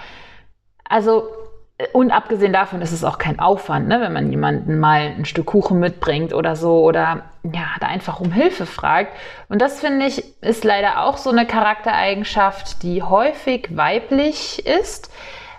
also, 0.93 1.31
äh, 1.79 1.87
und 1.95 2.11
abgesehen 2.11 2.53
davon 2.53 2.83
ist 2.83 2.93
es 2.93 3.03
auch 3.03 3.17
kein 3.17 3.41
Aufwand, 3.41 3.89
ne, 3.89 4.01
wenn 4.03 4.13
man 4.13 4.31
jemanden 4.31 4.79
mal 4.79 5.15
ein 5.17 5.25
Stück 5.25 5.47
Kuchen 5.47 5.81
mitbringt 5.81 6.35
oder 6.35 6.55
so 6.55 6.83
oder 6.83 7.23
ja, 7.43 7.65
da 7.81 7.87
einfach 7.87 8.21
um 8.21 8.31
Hilfe 8.31 8.67
fragt. 8.67 9.17
Und 9.49 9.63
das 9.63 9.81
finde 9.81 10.07
ich 10.07 10.43
ist 10.43 10.65
leider 10.65 11.05
auch 11.05 11.17
so 11.17 11.31
eine 11.31 11.47
Charaktereigenschaft, 11.47 12.83
die 12.83 13.03
häufig 13.03 13.75
weiblich 13.75 14.67
ist, 14.67 15.11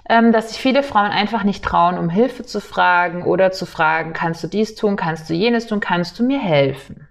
ähm, 0.08 0.32
dass 0.32 0.50
sich 0.50 0.60
viele 0.60 0.84
Frauen 0.84 1.10
einfach 1.10 1.44
nicht 1.44 1.66
trauen, 1.66 1.98
um 1.98 2.10
Hilfe 2.10 2.44
zu 2.44 2.62
fragen 2.62 3.24
oder 3.24 3.52
zu 3.52 3.66
fragen, 3.66 4.14
kannst 4.14 4.44
du 4.44 4.48
dies 4.48 4.76
tun, 4.76 4.98
kannst 4.98 5.30
du 5.32 5.34
jenes 5.34 5.66
tun, 5.66 5.80
kannst 5.80 6.20
du 6.20 6.24
mir 6.24 6.40
helfen? 6.40 7.08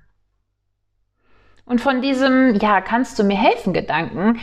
Und 1.65 1.81
von 1.81 2.03
diesem, 2.03 2.55
ja, 2.57 2.81
kannst 2.81 3.19
du 3.19 3.25
mir 3.25 3.37
helfen 3.37 3.73
Gedanken 3.73 4.39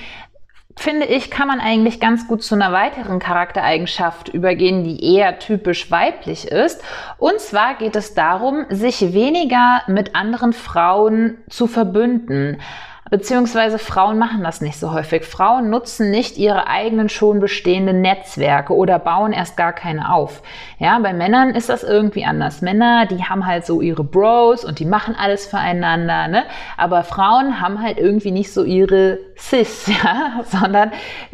finde 0.79 1.07
ich, 1.07 1.29
kann 1.29 1.49
man 1.49 1.59
eigentlich 1.59 1.99
ganz 1.99 2.25
gut 2.25 2.41
zu 2.41 2.55
einer 2.55 2.71
weiteren 2.71 3.19
Charaktereigenschaft 3.19 4.29
übergehen, 4.29 4.85
die 4.85 5.15
eher 5.15 5.37
typisch 5.37 5.91
weiblich 5.91 6.47
ist. 6.47 6.81
Und 7.17 7.41
zwar 7.41 7.75
geht 7.75 7.97
es 7.97 8.13
darum, 8.13 8.65
sich 8.69 9.13
weniger 9.13 9.81
mit 9.87 10.15
anderen 10.15 10.53
Frauen 10.53 11.37
zu 11.49 11.67
verbünden. 11.67 12.61
Beziehungsweise 13.09 13.79
Frauen 13.79 14.17
machen 14.17 14.43
das 14.43 14.61
nicht 14.61 14.77
so 14.77 14.93
häufig. 14.93 15.23
Frauen 15.25 15.69
nutzen 15.69 16.11
nicht 16.11 16.37
ihre 16.37 16.67
eigenen 16.67 17.09
schon 17.09 17.39
bestehenden 17.39 18.01
Netzwerke 18.01 18.75
oder 18.75 18.99
bauen 18.99 19.33
erst 19.33 19.57
gar 19.57 19.73
keine 19.73 20.13
auf. 20.13 20.43
Ja, 20.77 20.99
bei 20.99 21.13
Männern 21.13 21.51
ist 21.51 21.69
das 21.69 21.83
irgendwie 21.83 22.25
anders. 22.25 22.61
Männer, 22.61 23.05
die 23.05 23.23
haben 23.23 23.45
halt 23.45 23.65
so 23.65 23.81
ihre 23.81 24.03
Bros 24.03 24.63
und 24.63 24.79
die 24.79 24.85
machen 24.85 25.15
alles 25.15 25.47
füreinander, 25.47 26.27
ne? 26.27 26.43
Aber 26.77 27.03
Frauen 27.03 27.59
haben 27.59 27.81
halt 27.81 27.97
irgendwie 27.97 28.31
nicht 28.31 28.53
so 28.53 28.63
ihre 28.63 29.19
cis, 29.39 29.87
ja, 30.03 30.41
sondern 30.43 30.91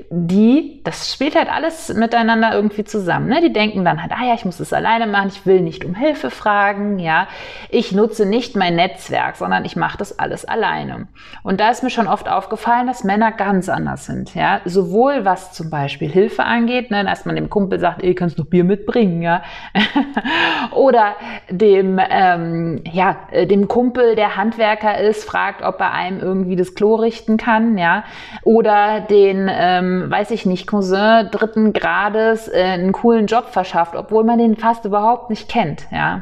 die, 0.10 0.82
das 0.84 1.12
spielt 1.12 1.36
halt 1.36 1.52
alles 1.52 1.94
miteinander 1.94 2.54
irgendwie 2.54 2.84
zusammen. 2.84 3.28
Ne? 3.28 3.42
Die 3.42 3.52
denken 3.52 3.84
dann 3.84 4.02
halt, 4.02 4.12
ah 4.12 4.26
ja, 4.26 4.34
ich 4.36 4.46
muss 4.46 4.60
es 4.60 4.74
alleine 4.74 5.08
machen, 5.08 5.30
ich 5.30 5.46
will 5.46 5.62
nicht 5.62 5.84
um 5.84 5.96
Hilfe 5.96 6.30
fragen, 6.30 7.00
ja, 7.00 7.28
ich 7.70 7.92
nutze 7.92 8.26
nicht 8.26 8.56
mein 8.56 8.76
Netzwerk, 8.76 9.36
sondern 9.36 9.66
ich 9.66 9.76
mache 9.76 9.98
das 9.98 10.20
alles 10.20 10.46
alleine. 10.46 11.08
Und 11.44 11.60
da 11.66 11.72
ist 11.72 11.82
mir 11.82 11.90
schon 11.90 12.08
oft 12.08 12.30
aufgefallen, 12.30 12.86
dass 12.86 13.04
Männer 13.04 13.32
ganz 13.32 13.70
anders 13.70 14.06
sind, 14.06 14.36
ja, 14.36 14.62
sowohl 14.66 15.26
was 15.26 15.52
zum 15.52 15.72
Beispiel 15.72 16.08
Hilfe 16.08 16.44
angeht, 16.44 16.92
ne, 16.92 17.04
dass 17.04 17.26
man 17.26 17.36
dem 17.36 17.50
Kumpel 17.50 17.80
sagt, 17.80 18.04
ey, 18.04 18.14
kannst 18.14 18.38
du 18.38 18.46
Bier 18.46 18.64
mitbringen, 18.64 19.24
ja, 19.24 19.42
oder 20.76 21.16
dem, 21.50 22.00
ähm, 22.08 22.84
ja, 22.84 23.18
dem 23.50 23.68
Kumpel, 23.68 24.16
der 24.16 24.36
Handwerker 24.36 25.00
ist, 25.00 25.24
fragt, 25.24 25.64
ob 25.64 25.80
er 25.80 25.92
einem 25.92 26.20
irgendwie 26.20 26.56
das 26.56 26.76
Klo 26.76 26.94
richten 26.94 27.38
kann, 27.38 27.80
ja, 27.80 28.04
oder 28.44 29.02
den, 29.02 29.50
ähm, 29.52 30.06
weiß 30.12 30.30
ich 30.30 30.46
nicht, 30.46 30.68
Cousin 30.68 31.30
dritten 31.32 31.74
Grades 31.74 32.48
äh, 32.48 32.62
einen 32.62 32.92
coolen 32.92 33.26
Job 33.26 33.46
verschafft, 33.50 33.96
obwohl 33.96 34.24
man 34.24 34.38
den 34.38 34.56
fast 34.56 34.86
überhaupt 34.86 35.32
nicht 35.32 35.50
kennt, 35.50 35.88
ja. 35.92 36.22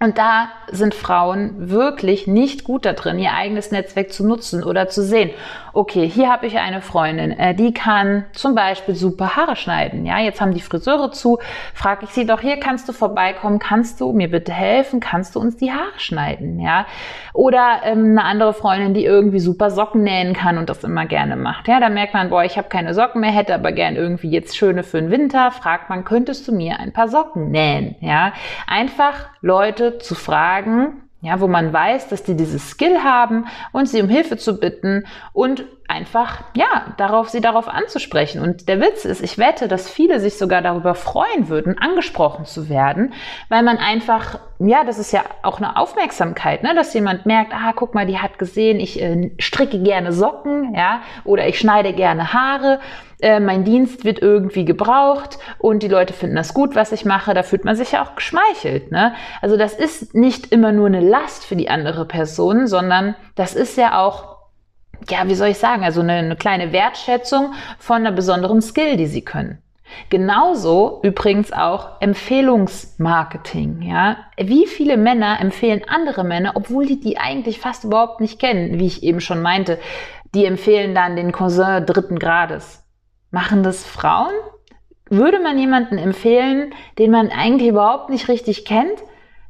Und 0.00 0.16
da 0.16 0.48
sind 0.70 0.94
Frauen 0.94 1.70
wirklich 1.70 2.28
nicht 2.28 2.62
gut 2.62 2.84
da 2.84 2.92
drin, 2.92 3.18
ihr 3.18 3.32
eigenes 3.32 3.72
Netzwerk 3.72 4.12
zu 4.12 4.24
nutzen 4.24 4.62
oder 4.62 4.88
zu 4.88 5.02
sehen. 5.02 5.30
Okay, 5.78 6.08
hier 6.08 6.28
habe 6.28 6.44
ich 6.48 6.58
eine 6.58 6.82
Freundin, 6.82 7.30
äh, 7.30 7.54
die 7.54 7.72
kann 7.72 8.24
zum 8.32 8.56
Beispiel 8.56 8.96
super 8.96 9.36
Haare 9.36 9.54
schneiden. 9.54 10.06
Ja, 10.06 10.18
jetzt 10.18 10.40
haben 10.40 10.52
die 10.52 10.60
Friseure 10.60 11.12
zu, 11.12 11.38
frage 11.72 12.04
ich 12.04 12.10
sie 12.10 12.26
doch, 12.26 12.40
hier 12.40 12.58
kannst 12.58 12.88
du 12.88 12.92
vorbeikommen, 12.92 13.60
kannst 13.60 14.00
du 14.00 14.12
mir 14.12 14.28
bitte 14.28 14.52
helfen, 14.52 14.98
kannst 14.98 15.36
du 15.36 15.38
uns 15.38 15.56
die 15.56 15.70
Haare 15.70 15.96
schneiden? 15.96 16.58
Ja, 16.58 16.84
oder 17.32 17.82
ähm, 17.84 18.18
eine 18.18 18.24
andere 18.24 18.54
Freundin, 18.54 18.92
die 18.92 19.04
irgendwie 19.04 19.38
super 19.38 19.70
Socken 19.70 20.02
nähen 20.02 20.34
kann 20.34 20.58
und 20.58 20.68
das 20.68 20.82
immer 20.82 21.06
gerne 21.06 21.36
macht. 21.36 21.68
Ja, 21.68 21.78
da 21.78 21.90
merkt 21.90 22.12
man, 22.12 22.30
boah, 22.30 22.42
ich 22.42 22.58
habe 22.58 22.68
keine 22.68 22.92
Socken 22.92 23.20
mehr, 23.20 23.30
hätte 23.30 23.54
aber 23.54 23.70
gern 23.70 23.94
irgendwie 23.94 24.30
jetzt 24.30 24.56
schöne 24.56 24.82
für 24.82 25.00
den 25.00 25.12
Winter. 25.12 25.52
Fragt 25.52 25.90
man, 25.90 26.02
könntest 26.02 26.48
du 26.48 26.52
mir 26.52 26.80
ein 26.80 26.92
paar 26.92 27.06
Socken 27.06 27.52
nähen? 27.52 27.94
Ja, 28.00 28.32
einfach 28.66 29.28
Leute 29.42 29.98
zu 29.98 30.16
fragen, 30.16 31.07
ja, 31.20 31.40
wo 31.40 31.48
man 31.48 31.72
weiß, 31.72 32.08
dass 32.08 32.22
die 32.22 32.36
dieses 32.36 32.70
Skill 32.70 33.02
haben 33.02 33.46
und 33.72 33.88
sie 33.88 34.00
um 34.00 34.08
Hilfe 34.08 34.36
zu 34.36 34.58
bitten 34.58 35.04
und 35.32 35.64
einfach, 35.88 36.42
ja, 36.54 36.94
darauf, 36.98 37.30
sie 37.30 37.40
darauf 37.40 37.66
anzusprechen. 37.66 38.42
Und 38.42 38.68
der 38.68 38.80
Witz 38.80 39.04
ist, 39.04 39.22
ich 39.22 39.38
wette, 39.38 39.68
dass 39.68 39.90
viele 39.90 40.20
sich 40.20 40.36
sogar 40.36 40.60
darüber 40.60 40.94
freuen 40.94 41.48
würden, 41.48 41.78
angesprochen 41.78 42.44
zu 42.44 42.68
werden, 42.68 43.14
weil 43.48 43.62
man 43.62 43.78
einfach, 43.78 44.38
ja, 44.58 44.84
das 44.84 44.98
ist 44.98 45.12
ja 45.12 45.24
auch 45.42 45.58
eine 45.58 45.76
Aufmerksamkeit, 45.76 46.62
ne, 46.62 46.74
dass 46.74 46.92
jemand 46.92 47.26
merkt, 47.26 47.52
ah, 47.54 47.72
guck 47.74 47.94
mal, 47.94 48.06
die 48.06 48.18
hat 48.18 48.38
gesehen, 48.38 48.78
ich 48.80 49.00
äh, 49.00 49.32
stricke 49.38 49.82
gerne 49.82 50.12
Socken, 50.12 50.74
ja, 50.74 51.00
oder 51.24 51.48
ich 51.48 51.58
schneide 51.58 51.94
gerne 51.94 52.32
Haare 52.32 52.80
äh, 53.20 53.40
mein 53.40 53.64
Dienst 53.64 54.04
wird 54.04 54.20
irgendwie 54.20 54.64
gebraucht 54.64 55.38
und 55.58 55.82
die 55.82 55.88
Leute 55.88 56.12
finden 56.12 56.36
das 56.36 56.54
gut, 56.54 56.76
was 56.76 56.92
ich 56.92 57.04
mache, 57.04 57.34
da 57.34 57.42
fühlt 57.42 57.64
man 57.64 57.74
sich 57.74 57.92
ja 57.92 58.04
auch 58.04 58.14
geschmeichelt. 58.14 58.92
Ne? 58.92 59.12
Also 59.42 59.56
das 59.56 59.74
ist 59.74 60.14
nicht 60.14 60.52
immer 60.52 60.70
nur 60.70 60.86
eine 60.86 61.00
Last 61.00 61.44
für 61.44 61.56
die 61.56 61.68
andere 61.68 62.04
Person, 62.04 62.68
sondern 62.68 63.16
das 63.34 63.54
ist 63.54 63.76
ja 63.76 63.98
auch 63.98 64.37
ja, 65.08 65.26
wie 65.26 65.34
soll 65.34 65.48
ich 65.48 65.58
sagen, 65.58 65.84
also 65.84 66.00
eine, 66.00 66.14
eine, 66.14 66.36
kleine 66.36 66.72
Wertschätzung 66.72 67.52
von 67.78 67.96
einer 67.96 68.12
besonderen 68.12 68.60
Skill, 68.60 68.96
die 68.96 69.06
sie 69.06 69.22
können. 69.22 69.62
Genauso 70.10 71.00
übrigens 71.02 71.52
auch 71.52 72.00
Empfehlungsmarketing, 72.00 73.82
ja. 73.82 74.18
Wie 74.36 74.66
viele 74.66 74.96
Männer 74.96 75.40
empfehlen 75.40 75.82
andere 75.88 76.24
Männer, 76.24 76.52
obwohl 76.56 76.86
die 76.86 77.00
die 77.00 77.18
eigentlich 77.18 77.58
fast 77.58 77.84
überhaupt 77.84 78.20
nicht 78.20 78.38
kennen, 78.38 78.78
wie 78.78 78.86
ich 78.86 79.02
eben 79.02 79.20
schon 79.20 79.40
meinte. 79.40 79.78
Die 80.34 80.44
empfehlen 80.44 80.94
dann 80.94 81.16
den 81.16 81.32
Cousin 81.32 81.86
dritten 81.86 82.18
Grades. 82.18 82.84
Machen 83.30 83.62
das 83.62 83.84
Frauen? 83.84 84.34
Würde 85.10 85.40
man 85.40 85.58
jemanden 85.58 85.96
empfehlen, 85.96 86.74
den 86.98 87.10
man 87.10 87.30
eigentlich 87.30 87.70
überhaupt 87.70 88.10
nicht 88.10 88.28
richtig 88.28 88.66
kennt? 88.66 89.02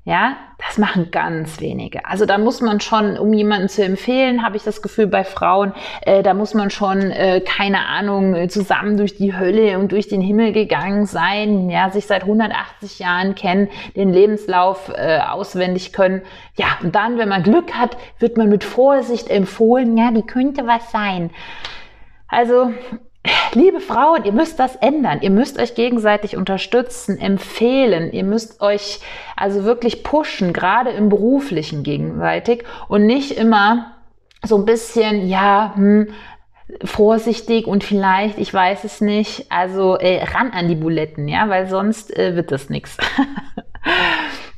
Ja, 0.09 0.38
das 0.57 0.79
machen 0.79 1.11
ganz 1.11 1.61
wenige. 1.61 2.07
Also 2.07 2.25
da 2.25 2.38
muss 2.38 2.62
man 2.62 2.81
schon, 2.81 3.19
um 3.19 3.31
jemanden 3.35 3.69
zu 3.69 3.85
empfehlen, 3.85 4.43
habe 4.43 4.57
ich 4.57 4.62
das 4.62 4.81
Gefühl 4.81 5.07
bei 5.07 5.23
Frauen, 5.23 5.75
äh, 6.00 6.23
da 6.23 6.33
muss 6.33 6.55
man 6.55 6.71
schon, 6.71 7.11
äh, 7.11 7.43
keine 7.43 7.85
Ahnung, 7.85 8.35
äh, 8.35 8.49
zusammen 8.49 8.97
durch 8.97 9.17
die 9.17 9.37
Hölle 9.37 9.79
und 9.79 9.93
durch 9.93 10.09
den 10.09 10.23
Himmel 10.23 10.53
gegangen 10.53 11.05
sein, 11.05 11.69
ja, 11.69 11.91
sich 11.91 12.07
seit 12.07 12.23
180 12.23 13.00
Jahren 13.00 13.35
kennen, 13.35 13.69
den 13.97 14.11
Lebenslauf 14.11 14.91
äh, 14.97 15.19
auswendig 15.19 15.93
können. 15.93 16.23
Ja, 16.57 16.79
und 16.83 16.95
dann, 16.95 17.19
wenn 17.19 17.29
man 17.29 17.43
Glück 17.43 17.75
hat, 17.75 17.99
wird 18.19 18.38
man 18.38 18.49
mit 18.49 18.65
Vorsicht 18.65 19.29
empfohlen, 19.29 19.95
ja, 19.99 20.11
die 20.11 20.23
könnte 20.23 20.67
was 20.67 20.91
sein. 20.91 21.29
Also 22.29 22.73
Liebe 23.55 23.81
Frauen, 23.81 24.25
ihr 24.25 24.33
müsst 24.33 24.59
das 24.59 24.77
ändern. 24.77 25.19
Ihr 25.23 25.31
müsst 25.31 25.59
euch 25.59 25.75
gegenseitig 25.75 26.37
unterstützen, 26.37 27.19
empfehlen. 27.19 28.13
Ihr 28.13 28.25
müsst 28.25 28.61
euch 28.61 29.01
also 29.37 29.65
wirklich 29.65 30.03
pushen, 30.03 30.53
gerade 30.53 30.91
im 30.91 31.09
beruflichen 31.09 31.83
gegenseitig 31.83 32.65
und 32.89 33.07
nicht 33.07 33.33
immer 33.33 33.93
so 34.45 34.57
ein 34.57 34.65
bisschen, 34.65 35.29
ja, 35.29 35.73
hm, 35.75 36.09
vorsichtig 36.85 37.67
und 37.67 37.83
vielleicht, 37.83 38.39
ich 38.39 38.53
weiß 38.53 38.85
es 38.85 39.01
nicht, 39.01 39.51
also 39.51 39.97
äh, 39.97 40.23
ran 40.23 40.51
an 40.51 40.69
die 40.69 40.75
Buletten, 40.75 41.27
ja, 41.27 41.49
weil 41.49 41.67
sonst 41.67 42.15
äh, 42.17 42.37
wird 42.37 42.53
das 42.53 42.69
nichts. 42.69 42.99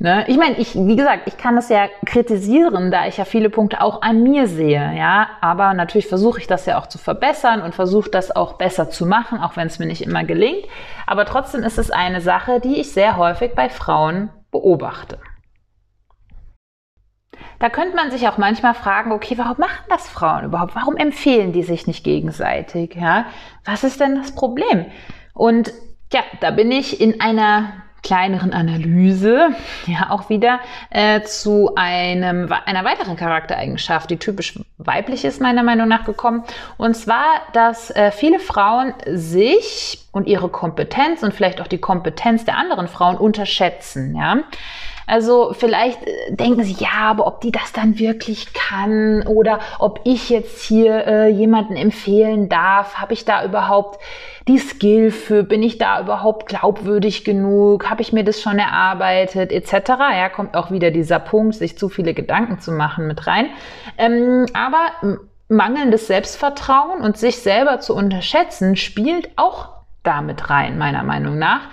Ne? 0.01 0.25
Ich 0.27 0.35
meine, 0.35 0.57
ich, 0.57 0.73
wie 0.73 0.95
gesagt, 0.95 1.27
ich 1.27 1.37
kann 1.37 1.55
das 1.55 1.69
ja 1.69 1.87
kritisieren, 2.07 2.89
da 2.89 3.05
ich 3.05 3.17
ja 3.17 3.25
viele 3.25 3.51
Punkte 3.51 3.81
auch 3.81 4.01
an 4.01 4.23
mir 4.23 4.47
sehe, 4.47 4.95
ja. 4.97 5.29
Aber 5.41 5.75
natürlich 5.75 6.07
versuche 6.07 6.39
ich 6.39 6.47
das 6.47 6.65
ja 6.65 6.79
auch 6.79 6.87
zu 6.87 6.97
verbessern 6.97 7.61
und 7.61 7.75
versuche 7.75 8.09
das 8.09 8.35
auch 8.35 8.53
besser 8.53 8.89
zu 8.89 9.05
machen, 9.05 9.39
auch 9.39 9.57
wenn 9.57 9.67
es 9.67 9.77
mir 9.77 9.85
nicht 9.85 10.01
immer 10.01 10.23
gelingt. 10.23 10.65
Aber 11.05 11.25
trotzdem 11.25 11.61
ist 11.61 11.77
es 11.77 11.91
eine 11.91 12.19
Sache, 12.19 12.59
die 12.59 12.79
ich 12.79 12.91
sehr 12.91 13.15
häufig 13.15 13.53
bei 13.53 13.69
Frauen 13.69 14.31
beobachte. 14.49 15.19
Da 17.59 17.69
könnte 17.69 17.95
man 17.95 18.09
sich 18.09 18.27
auch 18.27 18.39
manchmal 18.39 18.73
fragen, 18.73 19.11
okay, 19.11 19.37
warum 19.37 19.59
machen 19.59 19.85
das 19.87 20.09
Frauen 20.09 20.45
überhaupt? 20.45 20.73
Warum 20.75 20.97
empfehlen 20.97 21.51
die 21.51 21.61
sich 21.61 21.85
nicht 21.85 22.03
gegenseitig? 22.03 22.95
Ja? 22.95 23.25
Was 23.65 23.83
ist 23.83 23.99
denn 23.99 24.15
das 24.15 24.33
Problem? 24.33 24.87
Und 25.35 25.71
ja, 26.11 26.21
da 26.39 26.49
bin 26.49 26.71
ich 26.71 26.99
in 26.99 27.21
einer 27.21 27.83
kleineren 28.03 28.53
Analyse 28.53 29.49
ja 29.85 30.09
auch 30.09 30.29
wieder 30.29 30.59
äh, 30.89 31.21
zu 31.21 31.75
einem, 31.75 32.51
einer 32.65 32.83
weiteren 32.83 33.15
Charaktereigenschaft, 33.15 34.09
die 34.09 34.17
typisch 34.17 34.59
weiblich 34.77 35.25
ist, 35.25 35.41
meiner 35.41 35.63
Meinung 35.63 35.87
nach 35.87 36.05
gekommen. 36.05 36.43
Und 36.77 36.95
zwar, 36.95 37.41
dass 37.53 37.91
äh, 37.91 38.11
viele 38.11 38.39
Frauen 38.39 38.93
sich 39.05 40.07
und 40.11 40.27
ihre 40.27 40.49
Kompetenz 40.49 41.23
und 41.23 41.33
vielleicht 41.33 41.61
auch 41.61 41.67
die 41.67 41.77
Kompetenz 41.77 42.45
der 42.45 42.57
anderen 42.57 42.87
Frauen 42.87 43.17
unterschätzen. 43.17 44.15
Ja? 44.15 44.39
Also 45.11 45.51
vielleicht 45.51 46.07
äh, 46.07 46.33
denken 46.33 46.63
sie, 46.63 46.77
ja, 46.79 47.01
aber 47.01 47.27
ob 47.27 47.41
die 47.41 47.51
das 47.51 47.73
dann 47.73 47.99
wirklich 47.99 48.53
kann 48.53 49.27
oder 49.27 49.59
ob 49.77 49.99
ich 50.05 50.29
jetzt 50.29 50.61
hier 50.63 51.05
äh, 51.05 51.27
jemanden 51.27 51.75
empfehlen 51.75 52.47
darf, 52.47 52.95
habe 52.95 53.11
ich 53.11 53.25
da 53.25 53.43
überhaupt 53.43 53.99
die 54.47 54.57
Skill 54.57 55.11
für, 55.11 55.43
bin 55.43 55.63
ich 55.63 55.77
da 55.77 55.99
überhaupt 55.99 56.47
glaubwürdig 56.47 57.25
genug, 57.25 57.89
habe 57.89 58.01
ich 58.01 58.13
mir 58.13 58.23
das 58.23 58.41
schon 58.41 58.57
erarbeitet, 58.57 59.51
etc. 59.51 59.73
Ja, 59.89 60.29
kommt 60.29 60.55
auch 60.55 60.71
wieder 60.71 60.91
dieser 60.91 61.19
Punkt, 61.19 61.55
sich 61.55 61.77
zu 61.77 61.89
viele 61.89 62.13
Gedanken 62.13 62.61
zu 62.61 62.71
machen 62.71 63.05
mit 63.05 63.27
rein. 63.27 63.49
Ähm, 63.97 64.45
aber 64.53 65.17
mangelndes 65.49 66.07
Selbstvertrauen 66.07 67.01
und 67.01 67.17
sich 67.17 67.39
selber 67.39 67.81
zu 67.81 67.93
unterschätzen 67.97 68.77
spielt 68.77 69.29
auch 69.35 69.71
damit 70.03 70.49
rein, 70.49 70.77
meiner 70.77 71.03
Meinung 71.03 71.37
nach. 71.37 71.63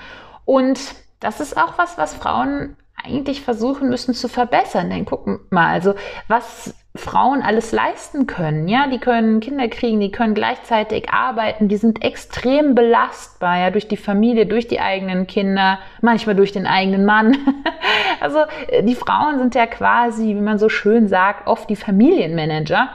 Und 0.45 0.80
das 1.21 1.38
ist 1.38 1.57
auch 1.57 1.78
was, 1.78 1.99
was 1.99 2.14
Frauen 2.14 2.76
eigentlich 3.08 3.42
versuchen 3.42 3.88
müssen 3.88 4.14
zu 4.14 4.28
verbessern. 4.28 4.90
Denn 4.90 5.04
gucken 5.04 5.40
mal, 5.50 5.68
also 5.68 5.94
was 6.28 6.74
Frauen 6.94 7.42
alles 7.42 7.72
leisten 7.72 8.26
können, 8.26 8.68
ja, 8.68 8.88
die 8.88 8.98
können 8.98 9.40
Kinder 9.40 9.68
kriegen, 9.68 10.00
die 10.00 10.10
können 10.10 10.34
gleichzeitig 10.34 11.10
arbeiten, 11.10 11.68
die 11.68 11.76
sind 11.76 12.04
extrem 12.04 12.74
belastbar, 12.74 13.58
ja, 13.58 13.70
durch 13.70 13.88
die 13.88 13.96
Familie, 13.96 14.46
durch 14.46 14.66
die 14.66 14.80
eigenen 14.80 15.26
Kinder, 15.26 15.78
manchmal 16.00 16.34
durch 16.34 16.52
den 16.52 16.66
eigenen 16.66 17.04
Mann. 17.04 17.36
also 18.20 18.40
äh, 18.68 18.82
die 18.82 18.94
Frauen 18.94 19.38
sind 19.38 19.54
ja 19.54 19.66
quasi, 19.66 20.28
wie 20.28 20.40
man 20.40 20.58
so 20.58 20.68
schön 20.68 21.08
sagt, 21.08 21.46
oft 21.46 21.70
die 21.70 21.76
Familienmanager 21.76 22.88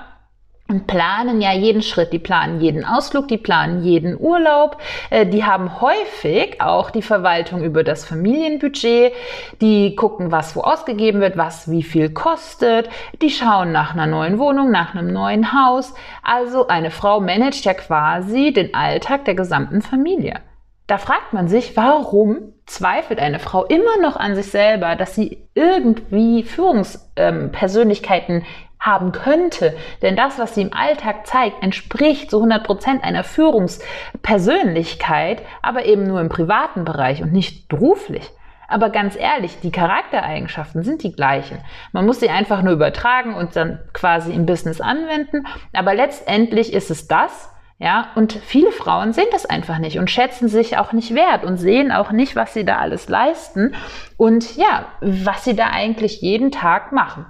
planen 0.82 1.42
ja 1.42 1.54
jeden 1.54 1.82
Schritt. 1.82 2.14
Die 2.14 2.20
planen 2.20 2.60
jeden 2.62 2.86
Ausflug, 2.86 3.28
die 3.28 3.38
planen 3.38 3.84
jeden 3.84 4.20
Urlaub. 4.20 4.78
Äh, 5.10 5.26
die 5.26 5.44
haben 5.44 5.82
häufig 5.82 6.62
auch 6.62 6.92
die 6.92 7.02
Verwaltung 7.02 7.64
über 7.64 7.84
das 7.84 8.06
Familienbudget. 8.06 9.14
Die 9.62 9.96
gucken, 9.96 10.32
was 10.32 10.56
wo 10.56 10.62
ausgegeben 10.62 11.22
wird, 11.22 11.38
was 11.38 11.70
wie 11.70 11.84
viel 11.84 12.10
kostet. 12.10 12.90
Die 13.22 13.30
schauen 13.30 13.72
nach 13.72 13.94
einer 13.94 14.08
neuen 14.08 14.40
Wohnung, 14.40 14.72
nach 14.72 14.94
einem 14.96 15.12
neuen 15.12 15.54
Haus. 15.54 15.94
Also 16.24 16.68
eine 16.68 16.92
Frau 16.92 17.20
managt 17.20 17.66
ja 17.66 17.74
quasi 17.74 18.54
den 18.54 18.74
Alltag 18.74 19.26
der 19.26 19.36
gesamten 19.36 19.82
Familie. 19.82 20.42
Da 20.88 20.98
fragt 20.98 21.34
man 21.34 21.48
sich, 21.48 21.78
warum 21.78 22.54
zweifelt 22.66 23.20
eine 23.20 23.38
Frau 23.40 23.66
immer 23.66 23.98
noch 24.02 24.16
an 24.16 24.34
sich 24.36 24.48
selber, 24.48 24.96
dass 24.96 25.14
sie 25.16 25.46
irgendwie 25.54 26.44
Führungspersönlichkeiten 26.44 28.38
ähm, 28.38 28.46
haben 28.80 29.12
könnte. 29.14 29.76
Denn 30.02 30.16
das, 30.16 30.40
was 30.40 30.56
sie 30.56 30.62
im 30.62 30.74
Alltag 30.74 31.26
zeigt, 31.26 31.64
entspricht 31.64 32.30
zu 32.30 32.38
100 32.38 32.64
Prozent 32.66 33.04
einer 33.04 33.24
Führungspersönlichkeit, 33.24 35.42
aber 35.62 35.86
eben 35.86 36.04
nur 36.04 36.20
im 36.20 36.30
privaten 36.30 36.84
Bereich 36.84 37.24
und 37.24 37.32
nicht 37.32 37.70
beruflich. 37.70 38.30
Aber 38.68 38.90
ganz 38.90 39.16
ehrlich, 39.16 39.60
die 39.62 39.72
Charaktereigenschaften 39.72 40.84
sind 40.84 41.04
die 41.04 41.14
gleichen. 41.14 41.60
Man 41.92 42.06
muss 42.06 42.20
sie 42.20 42.30
einfach 42.30 42.64
nur 42.64 42.74
übertragen 42.74 43.36
und 43.36 43.56
dann 43.56 43.80
quasi 43.94 44.34
im 44.34 44.46
Business 44.46 44.82
anwenden. 44.82 45.46
Aber 45.74 45.94
letztendlich 45.94 46.74
ist 46.74 46.90
es 46.90 47.08
das, 47.08 47.53
ja, 47.84 48.12
und 48.16 48.32
viele 48.32 48.72
Frauen 48.72 49.12
sehen 49.12 49.28
das 49.34 49.46
einfach 49.46 49.78
nicht 49.78 50.00
und 50.00 50.10
schätzen 50.10 50.48
sich 50.48 50.78
auch 50.78 50.94
nicht 50.94 51.14
wert 51.14 51.44
und 51.44 51.58
sehen 51.58 51.92
auch 51.92 52.14
nicht, 52.14 52.34
was 52.34 52.54
sie 52.54 52.64
da 52.64 52.78
alles 52.78 53.10
leisten 53.10 53.76
und 54.16 54.56
ja, 54.56 54.86
was 55.02 55.44
sie 55.44 55.54
da 55.54 55.68
eigentlich 55.68 56.22
jeden 56.22 56.50
Tag 56.50 56.94
machen. 56.94 57.26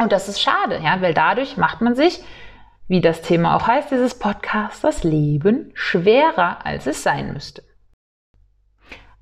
Und 0.00 0.10
das 0.10 0.28
ist 0.28 0.42
schade, 0.42 0.80
ja, 0.82 1.00
weil 1.00 1.14
dadurch 1.14 1.56
macht 1.56 1.80
man 1.80 1.94
sich, 1.94 2.24
wie 2.88 3.00
das 3.00 3.22
Thema 3.22 3.54
auch 3.54 3.68
heißt, 3.68 3.92
dieses 3.92 4.18
Podcast, 4.18 4.82
das 4.82 5.04
Leben 5.04 5.70
schwerer, 5.74 6.66
als 6.66 6.88
es 6.88 7.04
sein 7.04 7.32
müsste. 7.32 7.62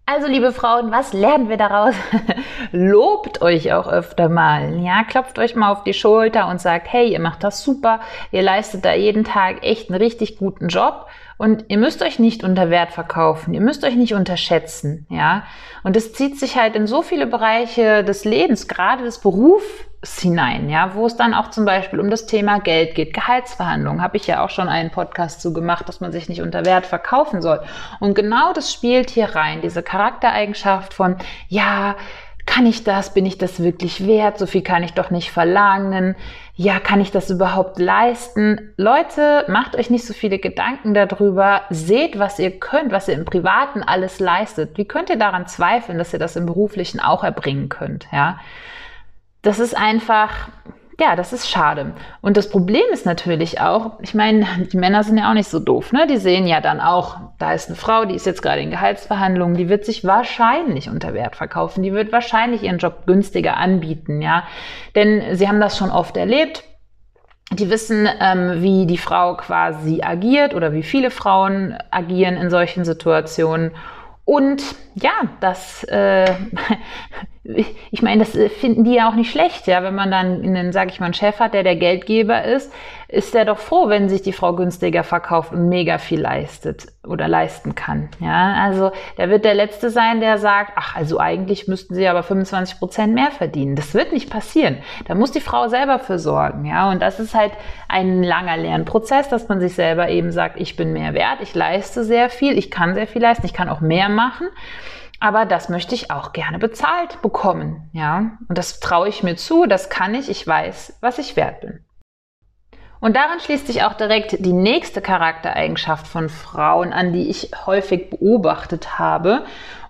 Also, 0.09 0.29
liebe 0.29 0.53
Frauen, 0.53 0.93
was 0.93 1.13
lernen 1.13 1.49
wir 1.49 1.57
daraus? 1.57 1.97
Lobt 2.71 3.43
euch 3.43 3.73
auch 3.73 3.89
öfter 3.89 4.29
mal. 4.29 4.79
Ja, 4.79 5.03
klopft 5.03 5.37
euch 5.41 5.57
mal 5.57 5.73
auf 5.73 5.83
die 5.83 5.95
Schulter 5.95 6.47
und 6.47 6.61
sagt, 6.61 6.93
hey, 6.93 7.11
ihr 7.11 7.19
macht 7.19 7.43
das 7.43 7.65
super. 7.65 7.99
Ihr 8.31 8.43
leistet 8.43 8.85
da 8.85 8.95
jeden 8.95 9.25
Tag 9.25 9.65
echt 9.65 9.91
einen 9.91 10.01
richtig 10.01 10.39
guten 10.39 10.69
Job. 10.69 11.09
Und 11.39 11.67
ihr 11.69 11.79
müsst 11.79 12.03
euch 12.03 12.19
nicht 12.19 12.45
unter 12.45 12.71
Wert 12.71 12.93
verkaufen. 12.93 13.53
Ihr 13.53 13.61
müsst 13.61 13.85
euch 13.85 13.97
nicht 13.97 14.15
unterschätzen. 14.15 15.07
Ja, 15.11 15.45
und 15.85 15.97
es 15.97 16.13
zieht 16.13 16.39
sich 16.39 16.57
halt 16.57 16.75
in 16.75 16.87
so 16.87 17.03
viele 17.03 17.27
Bereiche 17.27 18.05
des 18.05 18.25
Lebens, 18.25 18.69
gerade 18.69 19.05
des 19.05 19.19
Berufs, 19.19 19.87
hinein, 20.15 20.69
ja, 20.69 20.95
wo 20.95 21.07
es 21.07 21.17
dann 21.17 21.35
auch 21.35 21.51
zum 21.51 21.65
Beispiel 21.65 22.01
um 22.01 22.11
das 22.11 22.27
Thema 22.27 22.61
Geld 22.61 22.95
geht, 22.95 23.13
Gehaltsverhandlungen, 23.13 24.03
habe 24.03 24.17
ich 24.17 24.27
ja 24.27 24.45
auch 24.45 24.51
schon 24.51 24.69
einen 24.69 24.91
Podcast 24.91 25.41
zu 25.41 25.53
gemacht, 25.53 25.89
dass 25.89 26.01
man 26.01 26.13
sich 26.13 26.29
nicht 26.29 26.43
unter 26.43 26.65
Wert 26.65 26.87
verkaufen 26.87 27.43
soll. 27.43 27.61
Und 28.01 28.15
genau 28.15 28.53
das 28.53 28.73
spielt 28.73 29.11
hier 29.11 29.35
rein, 29.35 29.61
diese 29.63 29.83
Charaktereigenschaft 29.83 30.95
von, 30.95 31.17
ja, 31.49 31.97
kann 32.57 32.65
ich 32.65 32.85
das? 32.85 33.13
Bin 33.13 33.27
ich 33.27 33.37
das 33.37 33.63
wirklich 33.63 34.07
wert? 34.07 34.39
So 34.39 34.47
viel 34.47 34.63
kann 34.63 34.83
ich 34.83 34.95
doch 34.95 35.11
nicht 35.11 35.31
verlangen. 35.31 36.17
Ja, 36.55 36.81
kann 36.81 37.03
ich 37.03 37.11
das 37.11 37.29
überhaupt 37.29 37.79
leisten? 37.79 38.73
Leute, 38.79 39.45
macht 39.49 39.77
euch 39.77 39.91
nicht 39.91 40.07
so 40.07 40.15
viele 40.15 40.39
Gedanken 40.39 40.95
darüber. 40.95 41.63
Seht, 41.69 42.19
was 42.19 42.39
ihr 42.39 42.59
könnt, 42.59 42.93
was 42.93 43.09
ihr 43.09 43.15
im 43.15 43.27
Privaten 43.27 43.83
alles 43.83 44.21
leistet. 44.21 44.79
Wie 44.79 44.87
könnt 44.87 45.11
ihr 45.11 45.19
daran 45.19 45.47
zweifeln, 45.47 45.99
dass 45.99 46.15
ihr 46.15 46.19
das 46.19 46.35
im 46.35 46.47
Beruflichen 46.47 46.99
auch 46.99 47.25
erbringen 47.25 47.69
könnt? 47.69 48.07
Ja, 48.11 48.41
das 49.43 49.59
ist 49.59 49.77
einfach, 49.77 50.49
ja, 50.99 51.15
das 51.15 51.35
ist 51.35 51.49
schade. 51.49 51.93
Und 52.23 52.39
das 52.39 52.49
Problem 52.49 52.85
ist 52.91 53.05
natürlich 53.05 53.61
auch, 53.61 54.01
ich 54.01 54.15
meine, 54.15 54.47
die 54.73 54.79
Männer 54.79 55.05
sind 55.05 55.19
ja 55.19 55.29
auch 55.29 55.35
nicht 55.35 55.49
so 55.49 55.61
doof, 55.61 55.93
ne? 55.93 56.07
Die 56.07 56.17
sehen 56.17 56.47
ja 56.47 56.63
dann 56.63 56.81
auch, 56.81 57.19
da 57.39 57.53
ist 57.53 57.69
eine 57.69 57.77
Frau, 57.77 58.07
die 58.07 58.15
ist 58.15 58.25
jetzt 58.25 58.41
gerade 58.41 58.63
in 58.63 58.71
Gehaltsverhandlungen, 58.71 59.57
die 59.57 59.69
wird 59.69 59.85
sich 59.85 60.05
wahrscheinlich 60.05 60.89
unter 60.89 61.13
Wert 61.13 61.37
verkaufen, 61.37 61.83
die 61.83 61.93
wird 61.93 62.13
wahrscheinlich 62.13 62.63
ihren 62.63 62.79
Job 62.79 63.07
günstiger 63.07 63.59
anbieten, 63.59 64.23
ja. 64.23 64.45
Denn 64.95 65.37
sie 65.37 65.47
haben 65.49 65.61
das 65.61 65.77
schon 65.77 65.91
oft 65.91 66.17
erlebt. 66.17 66.65
Die 67.53 67.71
wissen, 67.71 68.09
ähm, 68.21 68.63
wie 68.63 68.87
die 68.87 68.99
Frau 68.99 69.37
quasi 69.37 70.01
agiert 70.03 70.55
oder 70.55 70.73
wie 70.73 70.83
viele 70.83 71.11
Frauen 71.11 71.77
agieren 71.91 72.37
in 72.37 72.51
solchen 72.51 72.85
Situationen. 72.85 73.73
Und 74.25 74.63
ja, 74.95 75.13
das 75.41 75.85
äh, 75.85 76.25
ich 77.91 78.03
meine, 78.03 78.21
das 78.21 78.35
äh, 78.35 78.49
finden 78.49 78.85
die 78.85 78.95
ja 78.95 79.09
auch 79.09 79.15
nicht 79.15 79.31
schlecht, 79.31 79.67
ja, 79.67 79.83
wenn 79.83 79.95
man 79.95 80.11
dann 80.11 80.43
einen, 80.43 80.73
sag 80.73 80.91
ich 80.91 81.01
mal, 81.01 81.07
einen 81.07 81.15
Chef 81.15 81.39
hat, 81.39 81.55
der 81.55 81.63
der 81.63 81.77
Geldgeber 81.77 82.45
ist, 82.45 82.73
ist 83.09 83.35
der 83.35 83.45
doch 83.45 83.59
froh, 83.59 83.89
wenn 83.89 84.09
sich 84.09 84.23
die 84.23 84.33
Frau 84.33 84.55
günstiger 84.55 85.05
verkauft 85.05 85.53
und 85.53 85.69
mega 85.69 85.99
viel 85.99 86.21
leistet 86.21 86.87
oder 87.07 87.29
leisten 87.29 87.77
kann. 87.77 88.09
Ja, 88.19 88.55
also 88.55 88.91
der 89.17 89.31
wird 89.31 89.45
der 89.45 89.55
Letzte 89.55 89.91
sein, 89.91 90.21
der 90.21 90.39
sagt, 90.39 90.73
ach, 90.75 90.97
also 90.97 91.21
eigentlich 91.21 91.69
müssten 91.69 91.95
sie 91.95 92.09
aber 92.09 92.25
25 92.25 92.79
Prozent 92.79 93.15
mehr 93.15 93.31
verdienen. 93.31 93.77
Das 93.77 93.95
wird 93.95 94.13
nicht 94.13 94.29
passieren. 94.29 94.79
Da 95.07 95.15
muss 95.15 95.31
die 95.31 95.41
Frau 95.41 95.69
selber 95.69 96.01
für 96.01 96.19
sorgen. 96.19 96.65
Ja, 96.65 96.91
und 96.91 97.01
das 97.01 97.21
ist 97.21 97.35
halt 97.35 97.53
ein 97.89 98.25
langer 98.25 98.57
Lernprozess, 98.57 99.29
dass 99.29 99.49
man 99.49 99.61
sich 99.61 99.75
selber 99.75 100.09
eben 100.09 100.33
sagt, 100.33 100.61
ich 100.61 100.75
bin 100.75 100.93
mehr 100.93 101.15
wert, 101.15 101.39
ich 101.43 101.55
leiste 101.55 102.03
sehr 102.03 102.29
viel, 102.29 102.59
ich 102.59 102.73
kann 102.73 102.95
sehr 102.95 103.07
viel 103.07 103.23
leisten, 103.23 103.47
ich 103.47 103.55
kann 103.55 103.69
auch 103.69 103.81
mehr 103.81 104.09
machen. 104.09 104.49
Aber 105.21 105.47
das 105.47 105.69
möchte 105.69 105.95
ich 105.95 106.11
auch 106.11 106.33
gerne 106.33 106.59
bezahlt 106.59 107.23
bekommen, 107.23 107.89
ja. 107.93 108.33
Und 108.49 108.59
das 108.59 108.81
traue 108.81 109.09
ich 109.09 109.23
mir 109.23 109.37
zu, 109.37 109.67
das 109.67 109.89
kann 109.89 110.15
ich, 110.15 110.29
ich 110.29 110.47
weiß, 110.47 110.99
was 111.01 111.19
ich 111.19 111.37
wert 111.37 111.61
bin. 111.61 111.85
Und 113.01 113.17
daran 113.17 113.41
schließt 113.41 113.67
sich 113.67 113.85
auch 113.85 113.95
direkt 113.95 114.45
die 114.45 114.53
nächste 114.53 115.01
Charaktereigenschaft 115.01 116.07
von 116.07 116.29
Frauen 116.29 116.93
an, 116.93 117.13
die 117.13 117.29
ich 117.29 117.51
häufig 117.67 118.11
beobachtet 118.11 118.99
habe. 118.99 119.45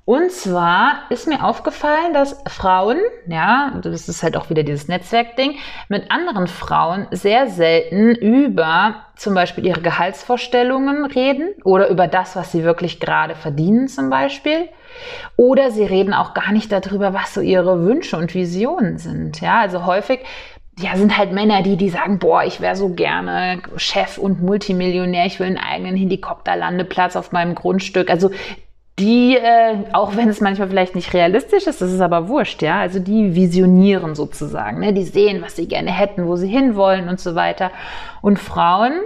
Und 0.04 0.30
zwar 0.30 1.00
ist 1.10 1.26
mir 1.26 1.42
aufgefallen, 1.42 2.14
dass 2.14 2.40
Frauen, 2.46 2.98
ja, 3.26 3.72
das 3.82 4.08
ist 4.08 4.22
halt 4.22 4.36
auch 4.36 4.50
wieder 4.50 4.62
dieses 4.62 4.86
Netzwerkding, 4.86 5.56
mit 5.88 6.12
anderen 6.12 6.46
Frauen 6.46 7.08
sehr 7.10 7.48
selten 7.48 8.14
über 8.14 9.06
zum 9.16 9.34
Beispiel 9.34 9.66
ihre 9.66 9.80
Gehaltsvorstellungen 9.80 11.06
reden 11.06 11.54
oder 11.64 11.88
über 11.88 12.06
das, 12.06 12.36
was 12.36 12.52
sie 12.52 12.62
wirklich 12.62 13.00
gerade 13.00 13.34
verdienen 13.34 13.88
zum 13.88 14.08
Beispiel. 14.08 14.68
Oder 15.36 15.70
sie 15.70 15.84
reden 15.84 16.14
auch 16.14 16.34
gar 16.34 16.52
nicht 16.52 16.72
darüber, 16.72 17.14
was 17.14 17.34
so 17.34 17.40
ihre 17.40 17.84
Wünsche 17.84 18.16
und 18.16 18.34
Visionen 18.34 18.98
sind. 18.98 19.40
Ja, 19.40 19.60
also 19.60 19.86
häufig 19.86 20.20
ja, 20.78 20.94
sind 20.96 21.16
halt 21.16 21.32
Männer, 21.32 21.62
die, 21.62 21.76
die 21.76 21.88
sagen, 21.88 22.18
boah, 22.18 22.44
ich 22.44 22.60
wäre 22.60 22.76
so 22.76 22.90
gerne 22.90 23.62
Chef 23.76 24.18
und 24.18 24.42
Multimillionär, 24.42 25.24
ich 25.24 25.40
will 25.40 25.46
einen 25.46 25.56
eigenen 25.56 25.96
Helikopterlandeplatz 25.96 27.16
auf 27.16 27.32
meinem 27.32 27.54
Grundstück. 27.54 28.10
Also 28.10 28.30
die, 28.98 29.36
äh, 29.36 29.76
auch 29.92 30.16
wenn 30.16 30.28
es 30.28 30.40
manchmal 30.40 30.68
vielleicht 30.68 30.94
nicht 30.94 31.12
realistisch 31.12 31.66
ist, 31.66 31.80
das 31.80 31.92
ist 31.92 32.00
aber 32.00 32.28
wurscht, 32.28 32.62
ja. 32.62 32.80
Also 32.80 32.98
die 32.98 33.34
visionieren 33.34 34.14
sozusagen, 34.14 34.80
ne? 34.80 34.92
die 34.92 35.04
sehen, 35.04 35.42
was 35.42 35.56
sie 35.56 35.68
gerne 35.68 35.92
hätten, 35.92 36.26
wo 36.26 36.36
sie 36.36 36.48
hinwollen 36.48 37.08
und 37.08 37.20
so 37.20 37.34
weiter. 37.34 37.70
Und 38.20 38.38
Frauen, 38.38 39.00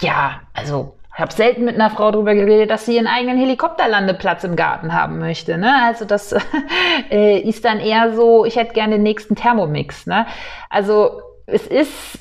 ja, 0.00 0.40
also 0.54 0.94
habe 1.20 1.32
selten 1.32 1.64
mit 1.64 1.74
einer 1.74 1.90
Frau 1.90 2.10
darüber 2.10 2.34
geredet, 2.34 2.70
dass 2.70 2.86
sie 2.86 2.96
ihren 2.96 3.06
eigenen 3.06 3.38
Helikopterlandeplatz 3.38 4.44
im 4.44 4.56
Garten 4.56 4.92
haben 4.92 5.18
möchte. 5.18 5.58
Ne? 5.58 5.74
Also 5.84 6.04
das 6.04 6.34
äh, 7.10 7.38
ist 7.40 7.64
dann 7.64 7.80
eher 7.80 8.14
so, 8.14 8.44
ich 8.44 8.56
hätte 8.56 8.72
gerne 8.72 8.94
den 8.94 9.02
nächsten 9.02 9.34
Thermomix. 9.34 10.06
Ne? 10.06 10.26
Also 10.70 11.22
es 11.46 11.66
ist, 11.66 12.18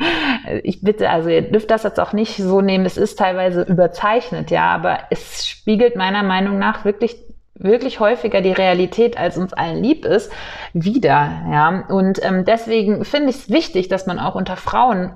ich 0.62 0.82
bitte, 0.82 1.08
also 1.08 1.28
ihr 1.28 1.42
dürft 1.42 1.70
das 1.70 1.84
jetzt 1.84 2.00
auch 2.00 2.12
nicht 2.12 2.36
so 2.36 2.60
nehmen, 2.60 2.84
es 2.84 2.96
ist 2.96 3.18
teilweise 3.18 3.62
überzeichnet, 3.62 4.50
ja, 4.50 4.64
aber 4.64 5.00
es 5.10 5.46
spiegelt 5.46 5.96
meiner 5.96 6.22
Meinung 6.22 6.58
nach 6.58 6.84
wirklich 6.84 7.16
wirklich 7.58 8.00
häufiger 8.00 8.42
die 8.42 8.52
Realität, 8.52 9.16
als 9.16 9.38
uns 9.38 9.52
allen 9.52 9.82
lieb 9.82 10.04
ist, 10.04 10.30
wieder. 10.72 11.42
Ja? 11.50 11.84
Und 11.88 12.22
ähm, 12.22 12.44
deswegen 12.44 13.04
finde 13.04 13.30
ich 13.30 13.36
es 13.36 13.50
wichtig, 13.50 13.88
dass 13.88 14.06
man 14.06 14.18
auch 14.18 14.34
unter 14.34 14.56
Frauen 14.56 15.12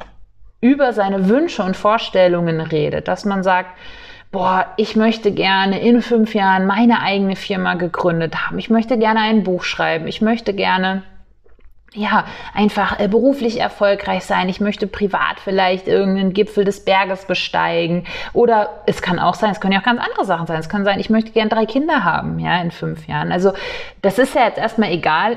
über 0.60 0.92
seine 0.92 1.28
Wünsche 1.28 1.62
und 1.62 1.76
Vorstellungen 1.76 2.60
redet, 2.60 3.08
dass 3.08 3.24
man 3.24 3.42
sagt, 3.42 3.70
boah, 4.30 4.66
ich 4.76 4.96
möchte 4.96 5.32
gerne 5.32 5.80
in 5.80 6.02
fünf 6.02 6.34
Jahren 6.34 6.66
meine 6.66 7.02
eigene 7.02 7.36
Firma 7.36 7.74
gegründet 7.74 8.46
haben, 8.46 8.58
ich 8.58 8.70
möchte 8.70 8.98
gerne 8.98 9.20
ein 9.20 9.42
Buch 9.42 9.64
schreiben, 9.64 10.06
ich 10.06 10.20
möchte 10.20 10.54
gerne 10.54 11.02
ja, 11.92 12.24
einfach 12.54 13.00
äh, 13.00 13.08
beruflich 13.08 13.58
erfolgreich 13.60 14.24
sein. 14.24 14.48
Ich 14.48 14.60
möchte 14.60 14.86
privat 14.86 15.40
vielleicht 15.42 15.88
irgendeinen 15.88 16.32
Gipfel 16.32 16.64
des 16.64 16.84
Berges 16.84 17.24
besteigen. 17.24 18.04
Oder 18.32 18.82
es 18.86 19.02
kann 19.02 19.18
auch 19.18 19.34
sein, 19.34 19.50
es 19.50 19.60
können 19.60 19.72
ja 19.72 19.80
auch 19.80 19.84
ganz 19.84 20.00
andere 20.00 20.24
Sachen 20.24 20.46
sein. 20.46 20.60
Es 20.60 20.68
kann 20.68 20.84
sein, 20.84 21.00
ich 21.00 21.10
möchte 21.10 21.32
gern 21.32 21.48
drei 21.48 21.66
Kinder 21.66 22.04
haben, 22.04 22.38
ja, 22.38 22.60
in 22.62 22.70
fünf 22.70 23.08
Jahren. 23.08 23.32
Also, 23.32 23.52
das 24.02 24.18
ist 24.18 24.34
ja 24.34 24.44
jetzt 24.44 24.58
erstmal 24.58 24.92
egal, 24.92 25.36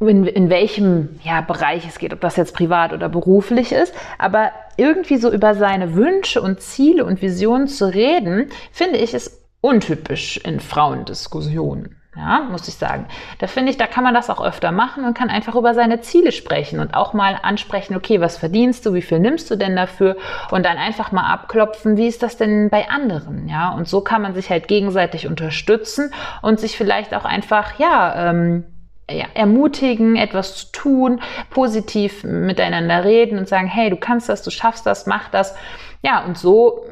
in, 0.00 0.26
in 0.26 0.48
welchem 0.48 1.20
ja, 1.22 1.42
Bereich 1.42 1.86
es 1.86 1.98
geht, 1.98 2.12
ob 2.12 2.20
das 2.20 2.36
jetzt 2.36 2.54
privat 2.54 2.92
oder 2.92 3.08
beruflich 3.08 3.72
ist. 3.72 3.94
Aber 4.18 4.50
irgendwie 4.76 5.16
so 5.16 5.30
über 5.30 5.54
seine 5.54 5.94
Wünsche 5.94 6.40
und 6.40 6.60
Ziele 6.60 7.04
und 7.04 7.22
Visionen 7.22 7.68
zu 7.68 7.92
reden, 7.92 8.50
finde 8.72 8.98
ich, 8.98 9.12
ist 9.14 9.42
untypisch 9.60 10.38
in 10.38 10.60
Frauendiskussionen. 10.60 11.96
Ja, 12.16 12.40
muss 12.50 12.66
ich 12.66 12.76
sagen. 12.76 13.06
Da 13.40 13.46
finde 13.46 13.70
ich, 13.70 13.76
da 13.76 13.86
kann 13.86 14.02
man 14.02 14.14
das 14.14 14.30
auch 14.30 14.42
öfter 14.42 14.72
machen 14.72 15.04
und 15.04 15.12
kann 15.12 15.28
einfach 15.28 15.54
über 15.54 15.74
seine 15.74 16.00
Ziele 16.00 16.32
sprechen 16.32 16.80
und 16.80 16.94
auch 16.94 17.12
mal 17.12 17.38
ansprechen, 17.42 17.94
okay, 17.94 18.22
was 18.22 18.38
verdienst 18.38 18.86
du, 18.86 18.94
wie 18.94 19.02
viel 19.02 19.18
nimmst 19.18 19.50
du 19.50 19.56
denn 19.56 19.76
dafür 19.76 20.16
und 20.50 20.64
dann 20.64 20.78
einfach 20.78 21.12
mal 21.12 21.30
abklopfen, 21.30 21.98
wie 21.98 22.06
ist 22.06 22.22
das 22.22 22.38
denn 22.38 22.70
bei 22.70 22.88
anderen, 22.88 23.48
ja? 23.50 23.68
Und 23.74 23.86
so 23.86 24.00
kann 24.00 24.22
man 24.22 24.32
sich 24.32 24.48
halt 24.48 24.66
gegenseitig 24.66 25.26
unterstützen 25.26 26.10
und 26.40 26.58
sich 26.58 26.78
vielleicht 26.78 27.14
auch 27.14 27.26
einfach, 27.26 27.78
ja, 27.78 28.30
ähm, 28.30 28.64
ja, 29.10 29.26
ermutigen, 29.34 30.16
etwas 30.16 30.56
zu 30.56 30.72
tun, 30.72 31.20
positiv 31.50 32.24
miteinander 32.24 33.04
reden 33.04 33.38
und 33.38 33.48
sagen, 33.48 33.68
hey, 33.68 33.90
du 33.90 33.96
kannst 33.96 34.28
das, 34.28 34.42
du 34.42 34.50
schaffst 34.50 34.84
das, 34.84 35.06
mach 35.06 35.28
das. 35.28 35.54
Ja, 36.02 36.24
und 36.24 36.36
so 36.36 36.84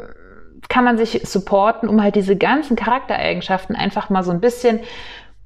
kann 0.68 0.85
man 0.85 0.96
sich 0.96 1.22
supporten, 1.29 1.88
um 1.88 2.03
halt 2.03 2.14
diese 2.14 2.37
ganzen 2.37 2.77
Charaktereigenschaften 2.77 3.77
einfach 3.77 4.11
mal 4.11 4.22
so 4.22 4.31
ein 4.31 4.40
bisschen 4.40 4.81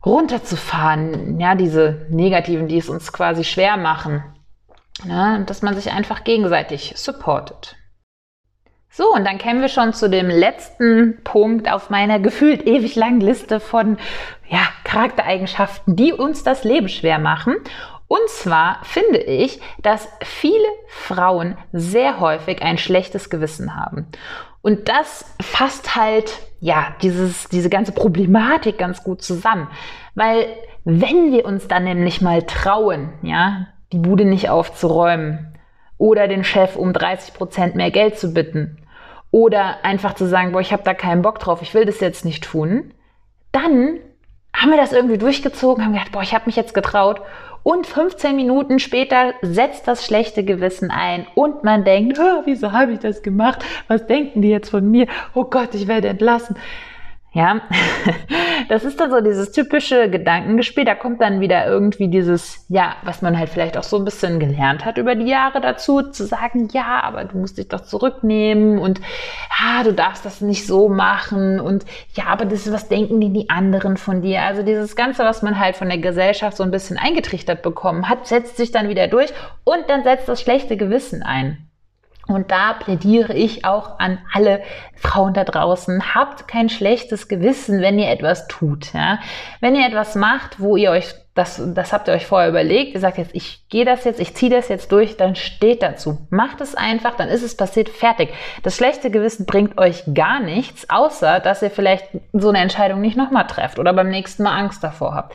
runterzufahren. 0.04 1.40
Ja, 1.40 1.54
diese 1.54 2.06
negativen, 2.10 2.68
die 2.68 2.78
es 2.78 2.88
uns 2.88 3.12
quasi 3.12 3.44
schwer 3.44 3.76
machen. 3.76 4.22
Ja, 5.04 5.38
dass 5.38 5.62
man 5.62 5.74
sich 5.74 5.92
einfach 5.92 6.24
gegenseitig 6.24 6.94
supportet. 6.96 7.77
So, 8.90 9.12
und 9.14 9.24
dann 9.24 9.38
kämen 9.38 9.60
wir 9.60 9.68
schon 9.68 9.92
zu 9.92 10.08
dem 10.08 10.28
letzten 10.28 11.22
Punkt 11.22 11.70
auf 11.70 11.90
meiner 11.90 12.18
gefühlt 12.18 12.66
ewig 12.66 12.96
langen 12.96 13.20
Liste 13.20 13.60
von 13.60 13.98
ja, 14.48 14.60
Charaktereigenschaften, 14.84 15.94
die 15.94 16.12
uns 16.12 16.42
das 16.42 16.64
Leben 16.64 16.88
schwer 16.88 17.18
machen. 17.18 17.56
Und 18.08 18.26
zwar 18.28 18.78
finde 18.84 19.18
ich, 19.18 19.60
dass 19.82 20.08
viele 20.22 20.66
Frauen 20.88 21.58
sehr 21.72 22.20
häufig 22.20 22.62
ein 22.62 22.78
schlechtes 22.78 23.28
Gewissen 23.28 23.76
haben. 23.76 24.06
Und 24.62 24.88
das 24.88 25.26
fasst 25.40 25.94
halt, 25.94 26.38
ja, 26.60 26.94
dieses, 27.02 27.48
diese 27.48 27.68
ganze 27.68 27.92
Problematik 27.92 28.78
ganz 28.78 29.04
gut 29.04 29.22
zusammen. 29.22 29.68
Weil 30.14 30.46
wenn 30.84 31.32
wir 31.32 31.44
uns 31.44 31.68
dann 31.68 31.84
nämlich 31.84 32.22
mal 32.22 32.42
trauen, 32.42 33.12
ja, 33.22 33.66
die 33.92 33.98
Bude 33.98 34.24
nicht 34.24 34.48
aufzuräumen 34.48 35.57
oder 35.98 36.28
den 36.28 36.44
Chef 36.44 36.76
um 36.76 36.92
30 36.92 37.34
Prozent 37.34 37.74
mehr 37.74 37.90
Geld 37.90 38.18
zu 38.18 38.32
bitten 38.32 38.78
oder 39.30 39.84
einfach 39.84 40.14
zu 40.14 40.26
sagen, 40.26 40.52
boah, 40.52 40.60
ich 40.60 40.72
habe 40.72 40.84
da 40.84 40.94
keinen 40.94 41.22
Bock 41.22 41.38
drauf, 41.38 41.60
ich 41.60 41.74
will 41.74 41.84
das 41.84 42.00
jetzt 42.00 42.24
nicht 42.24 42.44
tun, 42.44 42.94
dann 43.52 43.98
haben 44.54 44.70
wir 44.70 44.78
das 44.78 44.92
irgendwie 44.92 45.18
durchgezogen, 45.18 45.84
haben 45.84 45.92
gedacht, 45.92 46.12
boah, 46.12 46.22
ich 46.22 46.34
habe 46.34 46.46
mich 46.46 46.56
jetzt 46.56 46.74
getraut 46.74 47.20
und 47.62 47.86
15 47.86 48.34
Minuten 48.34 48.78
später 48.78 49.34
setzt 49.42 49.86
das 49.86 50.04
schlechte 50.04 50.44
Gewissen 50.44 50.90
ein 50.90 51.26
und 51.34 51.64
man 51.64 51.84
denkt, 51.84 52.18
wieso 52.44 52.72
habe 52.72 52.92
ich 52.92 52.98
das 53.00 53.22
gemacht? 53.22 53.64
Was 53.88 54.06
denken 54.06 54.42
die 54.42 54.48
jetzt 54.48 54.70
von 54.70 54.90
mir? 54.90 55.06
Oh 55.34 55.44
Gott, 55.44 55.74
ich 55.74 55.86
werde 55.86 56.08
entlassen. 56.08 56.56
Ja, 57.32 57.60
das 58.70 58.84
ist 58.84 58.98
dann 58.98 59.10
so 59.10 59.20
dieses 59.20 59.52
typische 59.52 60.08
Gedankengespiel. 60.08 60.86
Da 60.86 60.94
kommt 60.94 61.20
dann 61.20 61.40
wieder 61.40 61.66
irgendwie 61.66 62.08
dieses, 62.08 62.64
ja, 62.70 62.96
was 63.02 63.20
man 63.20 63.38
halt 63.38 63.50
vielleicht 63.50 63.76
auch 63.76 63.82
so 63.82 63.98
ein 63.98 64.04
bisschen 64.06 64.40
gelernt 64.40 64.86
hat 64.86 64.96
über 64.96 65.14
die 65.14 65.26
Jahre 65.26 65.60
dazu, 65.60 66.00
zu 66.02 66.24
sagen, 66.24 66.68
ja, 66.72 67.02
aber 67.02 67.24
du 67.24 67.36
musst 67.36 67.58
dich 67.58 67.68
doch 67.68 67.82
zurücknehmen 67.82 68.78
und 68.78 69.00
ja, 69.60 69.82
du 69.84 69.92
darfst 69.92 70.24
das 70.24 70.40
nicht 70.40 70.66
so 70.66 70.88
machen 70.88 71.60
und 71.60 71.84
ja, 72.14 72.24
aber 72.28 72.46
das 72.46 72.66
ist, 72.66 72.72
was 72.72 72.88
denken 72.88 73.20
die, 73.20 73.32
die 73.32 73.50
anderen 73.50 73.98
von 73.98 74.22
dir? 74.22 74.42
Also 74.42 74.62
dieses 74.62 74.96
Ganze, 74.96 75.24
was 75.24 75.42
man 75.42 75.58
halt 75.58 75.76
von 75.76 75.88
der 75.88 75.98
Gesellschaft 75.98 76.56
so 76.56 76.64
ein 76.64 76.70
bisschen 76.70 76.96
eingetrichtert 76.96 77.62
bekommen 77.62 78.08
hat, 78.08 78.26
setzt 78.26 78.56
sich 78.56 78.72
dann 78.72 78.88
wieder 78.88 79.06
durch 79.06 79.32
und 79.64 79.84
dann 79.88 80.02
setzt 80.02 80.28
das 80.28 80.40
schlechte 80.40 80.78
Gewissen 80.78 81.22
ein. 81.22 81.68
Und 82.28 82.50
da 82.50 82.74
plädiere 82.74 83.32
ich 83.32 83.64
auch 83.64 83.98
an 83.98 84.18
alle 84.34 84.60
Frauen 84.96 85.32
da 85.32 85.44
draußen. 85.44 86.14
Habt 86.14 86.46
kein 86.46 86.68
schlechtes 86.68 87.26
Gewissen, 87.26 87.80
wenn 87.80 87.98
ihr 87.98 88.10
etwas 88.10 88.46
tut. 88.48 88.92
Ja? 88.92 89.18
Wenn 89.60 89.74
ihr 89.74 89.86
etwas 89.86 90.14
macht, 90.14 90.60
wo 90.60 90.76
ihr 90.76 90.90
euch, 90.90 91.14
das, 91.34 91.62
das 91.74 91.92
habt 91.94 92.06
ihr 92.06 92.12
euch 92.12 92.26
vorher 92.26 92.50
überlegt, 92.50 92.92
ihr 92.92 93.00
sagt 93.00 93.16
jetzt, 93.16 93.34
ich 93.34 93.66
gehe 93.70 93.86
das 93.86 94.04
jetzt, 94.04 94.20
ich 94.20 94.34
ziehe 94.34 94.50
das 94.50 94.68
jetzt 94.68 94.92
durch, 94.92 95.16
dann 95.16 95.36
steht 95.36 95.82
dazu. 95.82 96.26
Macht 96.28 96.60
es 96.60 96.74
einfach, 96.74 97.14
dann 97.16 97.28
ist 97.28 97.42
es 97.42 97.56
passiert, 97.56 97.88
fertig. 97.88 98.28
Das 98.62 98.76
schlechte 98.76 99.10
Gewissen 99.10 99.46
bringt 99.46 99.78
euch 99.78 100.02
gar 100.12 100.40
nichts, 100.40 100.90
außer 100.90 101.40
dass 101.40 101.62
ihr 101.62 101.70
vielleicht 101.70 102.08
so 102.34 102.50
eine 102.50 102.58
Entscheidung 102.58 103.00
nicht 103.00 103.16
nochmal 103.16 103.46
trefft 103.46 103.78
oder 103.78 103.94
beim 103.94 104.10
nächsten 104.10 104.42
Mal 104.42 104.58
Angst 104.58 104.84
davor 104.84 105.14
habt. 105.14 105.34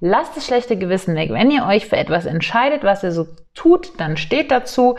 Lasst 0.00 0.36
das 0.36 0.46
schlechte 0.46 0.76
Gewissen 0.76 1.16
weg. 1.16 1.30
Wenn 1.32 1.50
ihr 1.50 1.64
euch 1.64 1.86
für 1.86 1.96
etwas 1.96 2.26
entscheidet, 2.26 2.84
was 2.84 3.02
ihr 3.02 3.12
so 3.12 3.28
tut, 3.54 3.98
dann 3.98 4.18
steht 4.18 4.50
dazu 4.50 4.96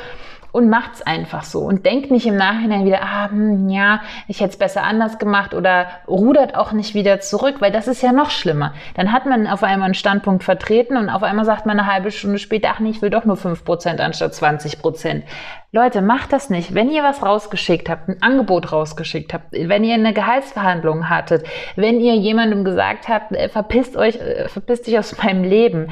und 0.55 0.69
macht's 0.69 1.01
einfach 1.01 1.43
so 1.43 1.59
und 1.59 1.85
denkt 1.85 2.11
nicht 2.11 2.25
im 2.25 2.37
Nachhinein 2.37 2.85
wieder, 2.85 3.01
ah, 3.03 3.29
hm, 3.29 3.67
ja, 3.67 3.99
ich 4.29 4.39
hätte 4.39 4.51
es 4.51 4.57
besser 4.57 4.83
anders 4.83 5.19
gemacht 5.19 5.53
oder 5.53 5.87
rudert 6.07 6.55
auch 6.55 6.71
nicht 6.71 6.93
wieder 6.93 7.19
zurück, 7.19 7.55
weil 7.59 7.73
das 7.73 7.89
ist 7.89 8.01
ja 8.01 8.13
noch 8.13 8.29
schlimmer. 8.29 8.73
Dann 8.93 9.11
hat 9.11 9.25
man 9.25 9.47
auf 9.47 9.63
einmal 9.63 9.87
einen 9.87 9.95
Standpunkt 9.95 10.45
vertreten 10.45 10.95
und 10.95 11.09
auf 11.09 11.23
einmal 11.23 11.43
sagt 11.43 11.65
man 11.65 11.77
eine 11.77 11.91
halbe 11.91 12.09
Stunde 12.09 12.39
später, 12.39 12.69
ach 12.71 12.79
nee, 12.79 12.91
ich 12.91 13.01
will 13.01 13.09
doch 13.09 13.25
nur 13.25 13.35
5% 13.35 13.99
anstatt 13.99 14.31
20%. 14.31 15.23
Leute, 15.73 16.01
macht 16.01 16.31
das 16.31 16.49
nicht. 16.49 16.73
Wenn 16.73 16.89
ihr 16.89 17.03
was 17.03 17.21
rausgeschickt 17.21 17.89
habt, 17.89 18.07
ein 18.07 18.21
Angebot 18.21 18.71
rausgeschickt 18.71 19.33
habt, 19.33 19.51
wenn 19.51 19.83
ihr 19.83 19.95
eine 19.95 20.13
Gehaltsverhandlung 20.13 21.09
hattet, 21.09 21.45
wenn 21.75 21.99
ihr 21.99 22.15
jemandem 22.15 22.63
gesagt 22.63 23.09
habt, 23.09 23.33
äh, 23.33 23.49
verpisst 23.49 23.97
euch, 23.97 24.15
äh, 24.15 24.47
verpisst 24.47 24.87
dich 24.87 24.97
aus 24.97 25.17
meinem 25.21 25.43
Leben, 25.43 25.89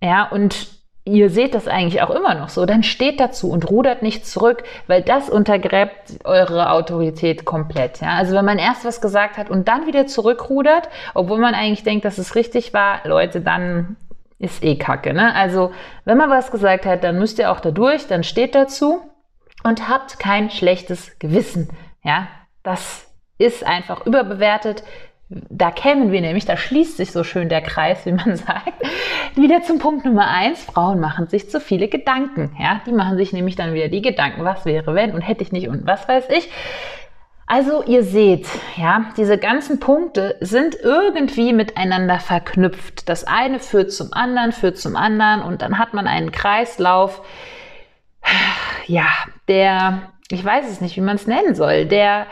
ja, 0.00 0.28
und 0.28 0.75
ihr 1.06 1.30
seht 1.30 1.54
das 1.54 1.68
eigentlich 1.68 2.02
auch 2.02 2.10
immer 2.10 2.34
noch 2.34 2.48
so, 2.48 2.66
dann 2.66 2.82
steht 2.82 3.20
dazu 3.20 3.50
und 3.50 3.70
rudert 3.70 4.02
nicht 4.02 4.26
zurück, 4.26 4.64
weil 4.88 5.02
das 5.02 5.30
untergräbt 5.30 6.24
eure 6.24 6.72
Autorität 6.72 7.44
komplett. 7.44 8.00
Ja? 8.00 8.16
Also 8.16 8.34
wenn 8.34 8.44
man 8.44 8.58
erst 8.58 8.84
was 8.84 9.00
gesagt 9.00 9.38
hat 9.38 9.48
und 9.48 9.68
dann 9.68 9.86
wieder 9.86 10.06
zurückrudert, 10.06 10.88
obwohl 11.14 11.38
man 11.38 11.54
eigentlich 11.54 11.84
denkt, 11.84 12.04
dass 12.04 12.18
es 12.18 12.34
richtig 12.34 12.74
war, 12.74 13.00
Leute, 13.04 13.40
dann 13.40 13.96
ist 14.40 14.64
eh 14.64 14.76
Kacke. 14.76 15.14
Ne? 15.14 15.32
Also 15.34 15.70
wenn 16.04 16.18
man 16.18 16.28
was 16.28 16.50
gesagt 16.50 16.84
hat, 16.84 17.04
dann 17.04 17.18
müsst 17.18 17.38
ihr 17.38 17.52
auch 17.52 17.60
da 17.60 17.70
durch, 17.70 18.08
dann 18.08 18.24
steht 18.24 18.56
dazu 18.56 19.00
und 19.62 19.88
habt 19.88 20.18
kein 20.18 20.50
schlechtes 20.50 21.18
Gewissen. 21.20 21.68
Ja, 22.02 22.26
das 22.64 23.06
ist 23.38 23.64
einfach 23.64 24.06
überbewertet 24.06 24.82
da 25.28 25.72
kämen 25.72 26.12
wir 26.12 26.20
nämlich, 26.20 26.44
da 26.44 26.56
schließt 26.56 26.96
sich 26.96 27.10
so 27.10 27.24
schön 27.24 27.48
der 27.48 27.60
Kreis, 27.60 28.06
wie 28.06 28.12
man 28.12 28.36
sagt, 28.36 28.74
wieder 29.34 29.62
zum 29.62 29.78
Punkt 29.78 30.04
Nummer 30.04 30.28
eins. 30.28 30.62
Frauen 30.62 31.00
machen 31.00 31.26
sich 31.26 31.50
zu 31.50 31.60
viele 31.60 31.88
Gedanken. 31.88 32.56
Ja, 32.60 32.80
die 32.86 32.92
machen 32.92 33.16
sich 33.16 33.32
nämlich 33.32 33.56
dann 33.56 33.74
wieder 33.74 33.88
die 33.88 34.02
Gedanken, 34.02 34.44
was 34.44 34.64
wäre 34.64 34.94
wenn 34.94 35.12
und 35.14 35.22
hätte 35.22 35.42
ich 35.42 35.52
nicht 35.52 35.68
und 35.68 35.86
was 35.86 36.08
weiß 36.08 36.28
ich. 36.30 36.48
Also 37.48 37.84
ihr 37.84 38.02
seht, 38.02 38.48
ja, 38.76 39.06
diese 39.16 39.38
ganzen 39.38 39.78
Punkte 39.78 40.36
sind 40.40 40.76
irgendwie 40.82 41.52
miteinander 41.52 42.18
verknüpft. 42.18 43.08
Das 43.08 43.24
eine 43.24 43.60
führt 43.60 43.92
zum 43.92 44.12
anderen, 44.12 44.50
führt 44.50 44.78
zum 44.78 44.96
anderen 44.96 45.42
und 45.42 45.62
dann 45.62 45.78
hat 45.78 45.94
man 45.94 46.08
einen 46.08 46.32
Kreislauf, 46.32 47.22
ja, 48.86 49.06
der, 49.46 50.12
ich 50.30 50.44
weiß 50.44 50.68
es 50.68 50.80
nicht, 50.80 50.96
wie 50.96 51.02
man 51.02 51.14
es 51.14 51.28
nennen 51.28 51.54
soll, 51.54 51.84
der 51.86 52.26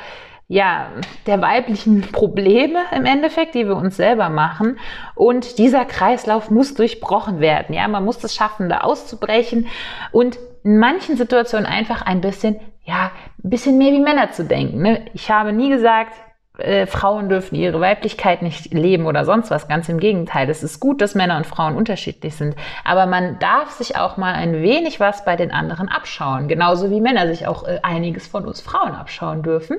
ja, 0.46 0.90
der 1.26 1.40
weiblichen 1.40 2.02
Probleme 2.02 2.80
im 2.94 3.06
Endeffekt, 3.06 3.54
die 3.54 3.66
wir 3.66 3.76
uns 3.76 3.96
selber 3.96 4.28
machen. 4.28 4.78
Und 5.14 5.58
dieser 5.58 5.84
Kreislauf 5.84 6.50
muss 6.50 6.74
durchbrochen 6.74 7.40
werden. 7.40 7.74
Ja, 7.74 7.88
man 7.88 8.04
muss 8.04 8.22
es 8.22 8.34
schaffen, 8.34 8.68
da 8.68 8.78
auszubrechen 8.78 9.68
und 10.12 10.38
in 10.62 10.78
manchen 10.78 11.16
Situationen 11.16 11.66
einfach 11.66 12.02
ein 12.02 12.20
bisschen, 12.20 12.60
ja, 12.84 13.10
ein 13.42 13.50
bisschen 13.50 13.78
mehr 13.78 13.92
wie 13.92 14.00
Männer 14.00 14.32
zu 14.32 14.44
denken. 14.44 14.82
Ne? 14.82 15.06
Ich 15.14 15.30
habe 15.30 15.52
nie 15.52 15.70
gesagt, 15.70 16.14
äh, 16.58 16.86
Frauen 16.86 17.28
dürfen 17.28 17.56
ihre 17.56 17.80
Weiblichkeit 17.80 18.42
nicht 18.42 18.72
leben 18.72 19.06
oder 19.06 19.24
sonst 19.24 19.50
was. 19.50 19.66
Ganz 19.66 19.88
im 19.88 19.98
Gegenteil. 19.98 20.48
Es 20.48 20.62
ist 20.62 20.78
gut, 20.78 21.00
dass 21.00 21.14
Männer 21.14 21.36
und 21.36 21.46
Frauen 21.46 21.76
unterschiedlich 21.76 22.36
sind. 22.36 22.54
Aber 22.84 23.06
man 23.06 23.38
darf 23.40 23.70
sich 23.70 23.96
auch 23.96 24.16
mal 24.16 24.34
ein 24.34 24.62
wenig 24.62 25.00
was 25.00 25.24
bei 25.24 25.34
den 25.34 25.50
anderen 25.50 25.88
abschauen. 25.88 26.46
Genauso 26.46 26.90
wie 26.90 27.00
Männer 27.00 27.26
sich 27.26 27.46
auch 27.46 27.66
äh, 27.66 27.80
einiges 27.82 28.28
von 28.28 28.44
uns 28.44 28.60
Frauen 28.60 28.94
abschauen 28.94 29.42
dürfen. 29.42 29.78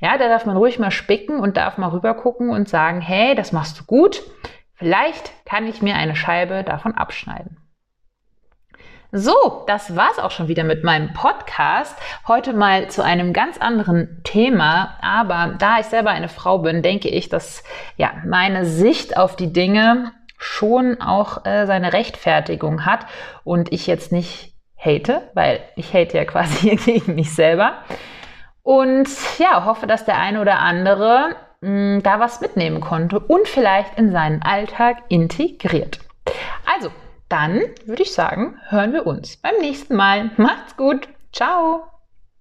Ja, 0.00 0.18
da 0.18 0.28
darf 0.28 0.46
man 0.46 0.56
ruhig 0.56 0.78
mal 0.78 0.90
spicken 0.90 1.38
und 1.38 1.56
darf 1.56 1.78
mal 1.78 1.90
rübergucken 1.90 2.50
und 2.50 2.68
sagen, 2.68 3.00
hey, 3.00 3.34
das 3.34 3.52
machst 3.52 3.78
du 3.78 3.84
gut. 3.84 4.22
Vielleicht 4.74 5.32
kann 5.46 5.66
ich 5.66 5.80
mir 5.80 5.94
eine 5.94 6.16
Scheibe 6.16 6.64
davon 6.64 6.94
abschneiden. 6.94 7.56
So, 9.18 9.64
das 9.66 9.96
war's 9.96 10.18
auch 10.18 10.30
schon 10.30 10.48
wieder 10.48 10.62
mit 10.62 10.84
meinem 10.84 11.14
Podcast. 11.14 11.96
Heute 12.28 12.52
mal 12.52 12.88
zu 12.88 13.02
einem 13.02 13.32
ganz 13.32 13.56
anderen 13.56 14.20
Thema. 14.24 14.98
Aber 15.00 15.54
da 15.58 15.78
ich 15.80 15.86
selber 15.86 16.10
eine 16.10 16.28
Frau 16.28 16.58
bin, 16.58 16.82
denke 16.82 17.08
ich, 17.08 17.30
dass 17.30 17.64
ja 17.96 18.12
meine 18.26 18.66
Sicht 18.66 19.16
auf 19.16 19.34
die 19.34 19.54
Dinge 19.54 20.12
schon 20.36 21.00
auch 21.00 21.46
äh, 21.46 21.64
seine 21.64 21.94
Rechtfertigung 21.94 22.84
hat 22.84 23.06
und 23.42 23.72
ich 23.72 23.86
jetzt 23.86 24.12
nicht 24.12 24.52
hate, 24.76 25.22
weil 25.32 25.60
ich 25.76 25.94
hate 25.94 26.18
ja 26.18 26.26
quasi 26.26 26.76
gegen 26.84 27.14
mich 27.14 27.34
selber. 27.34 27.76
Und 28.62 29.08
ja, 29.38 29.64
hoffe, 29.64 29.86
dass 29.86 30.04
der 30.04 30.18
eine 30.18 30.42
oder 30.42 30.58
andere 30.58 31.36
mh, 31.62 31.68
hm, 31.68 32.02
da 32.02 32.20
was 32.20 32.42
mitnehmen 32.42 32.82
konnte 32.82 33.18
und 33.18 33.48
vielleicht 33.48 33.96
in 33.98 34.12
seinen 34.12 34.42
Alltag 34.42 34.98
integriert. 35.08 36.00
Also, 36.66 36.90
dann 37.28 37.62
würde 37.84 38.02
ich 38.02 38.12
sagen, 38.12 38.58
hören 38.68 38.92
wir 38.92 39.06
uns 39.06 39.36
beim 39.36 39.56
nächsten 39.60 39.96
Mal. 39.96 40.30
Macht's 40.36 40.76
gut. 40.76 41.08
Ciao. 41.32 41.95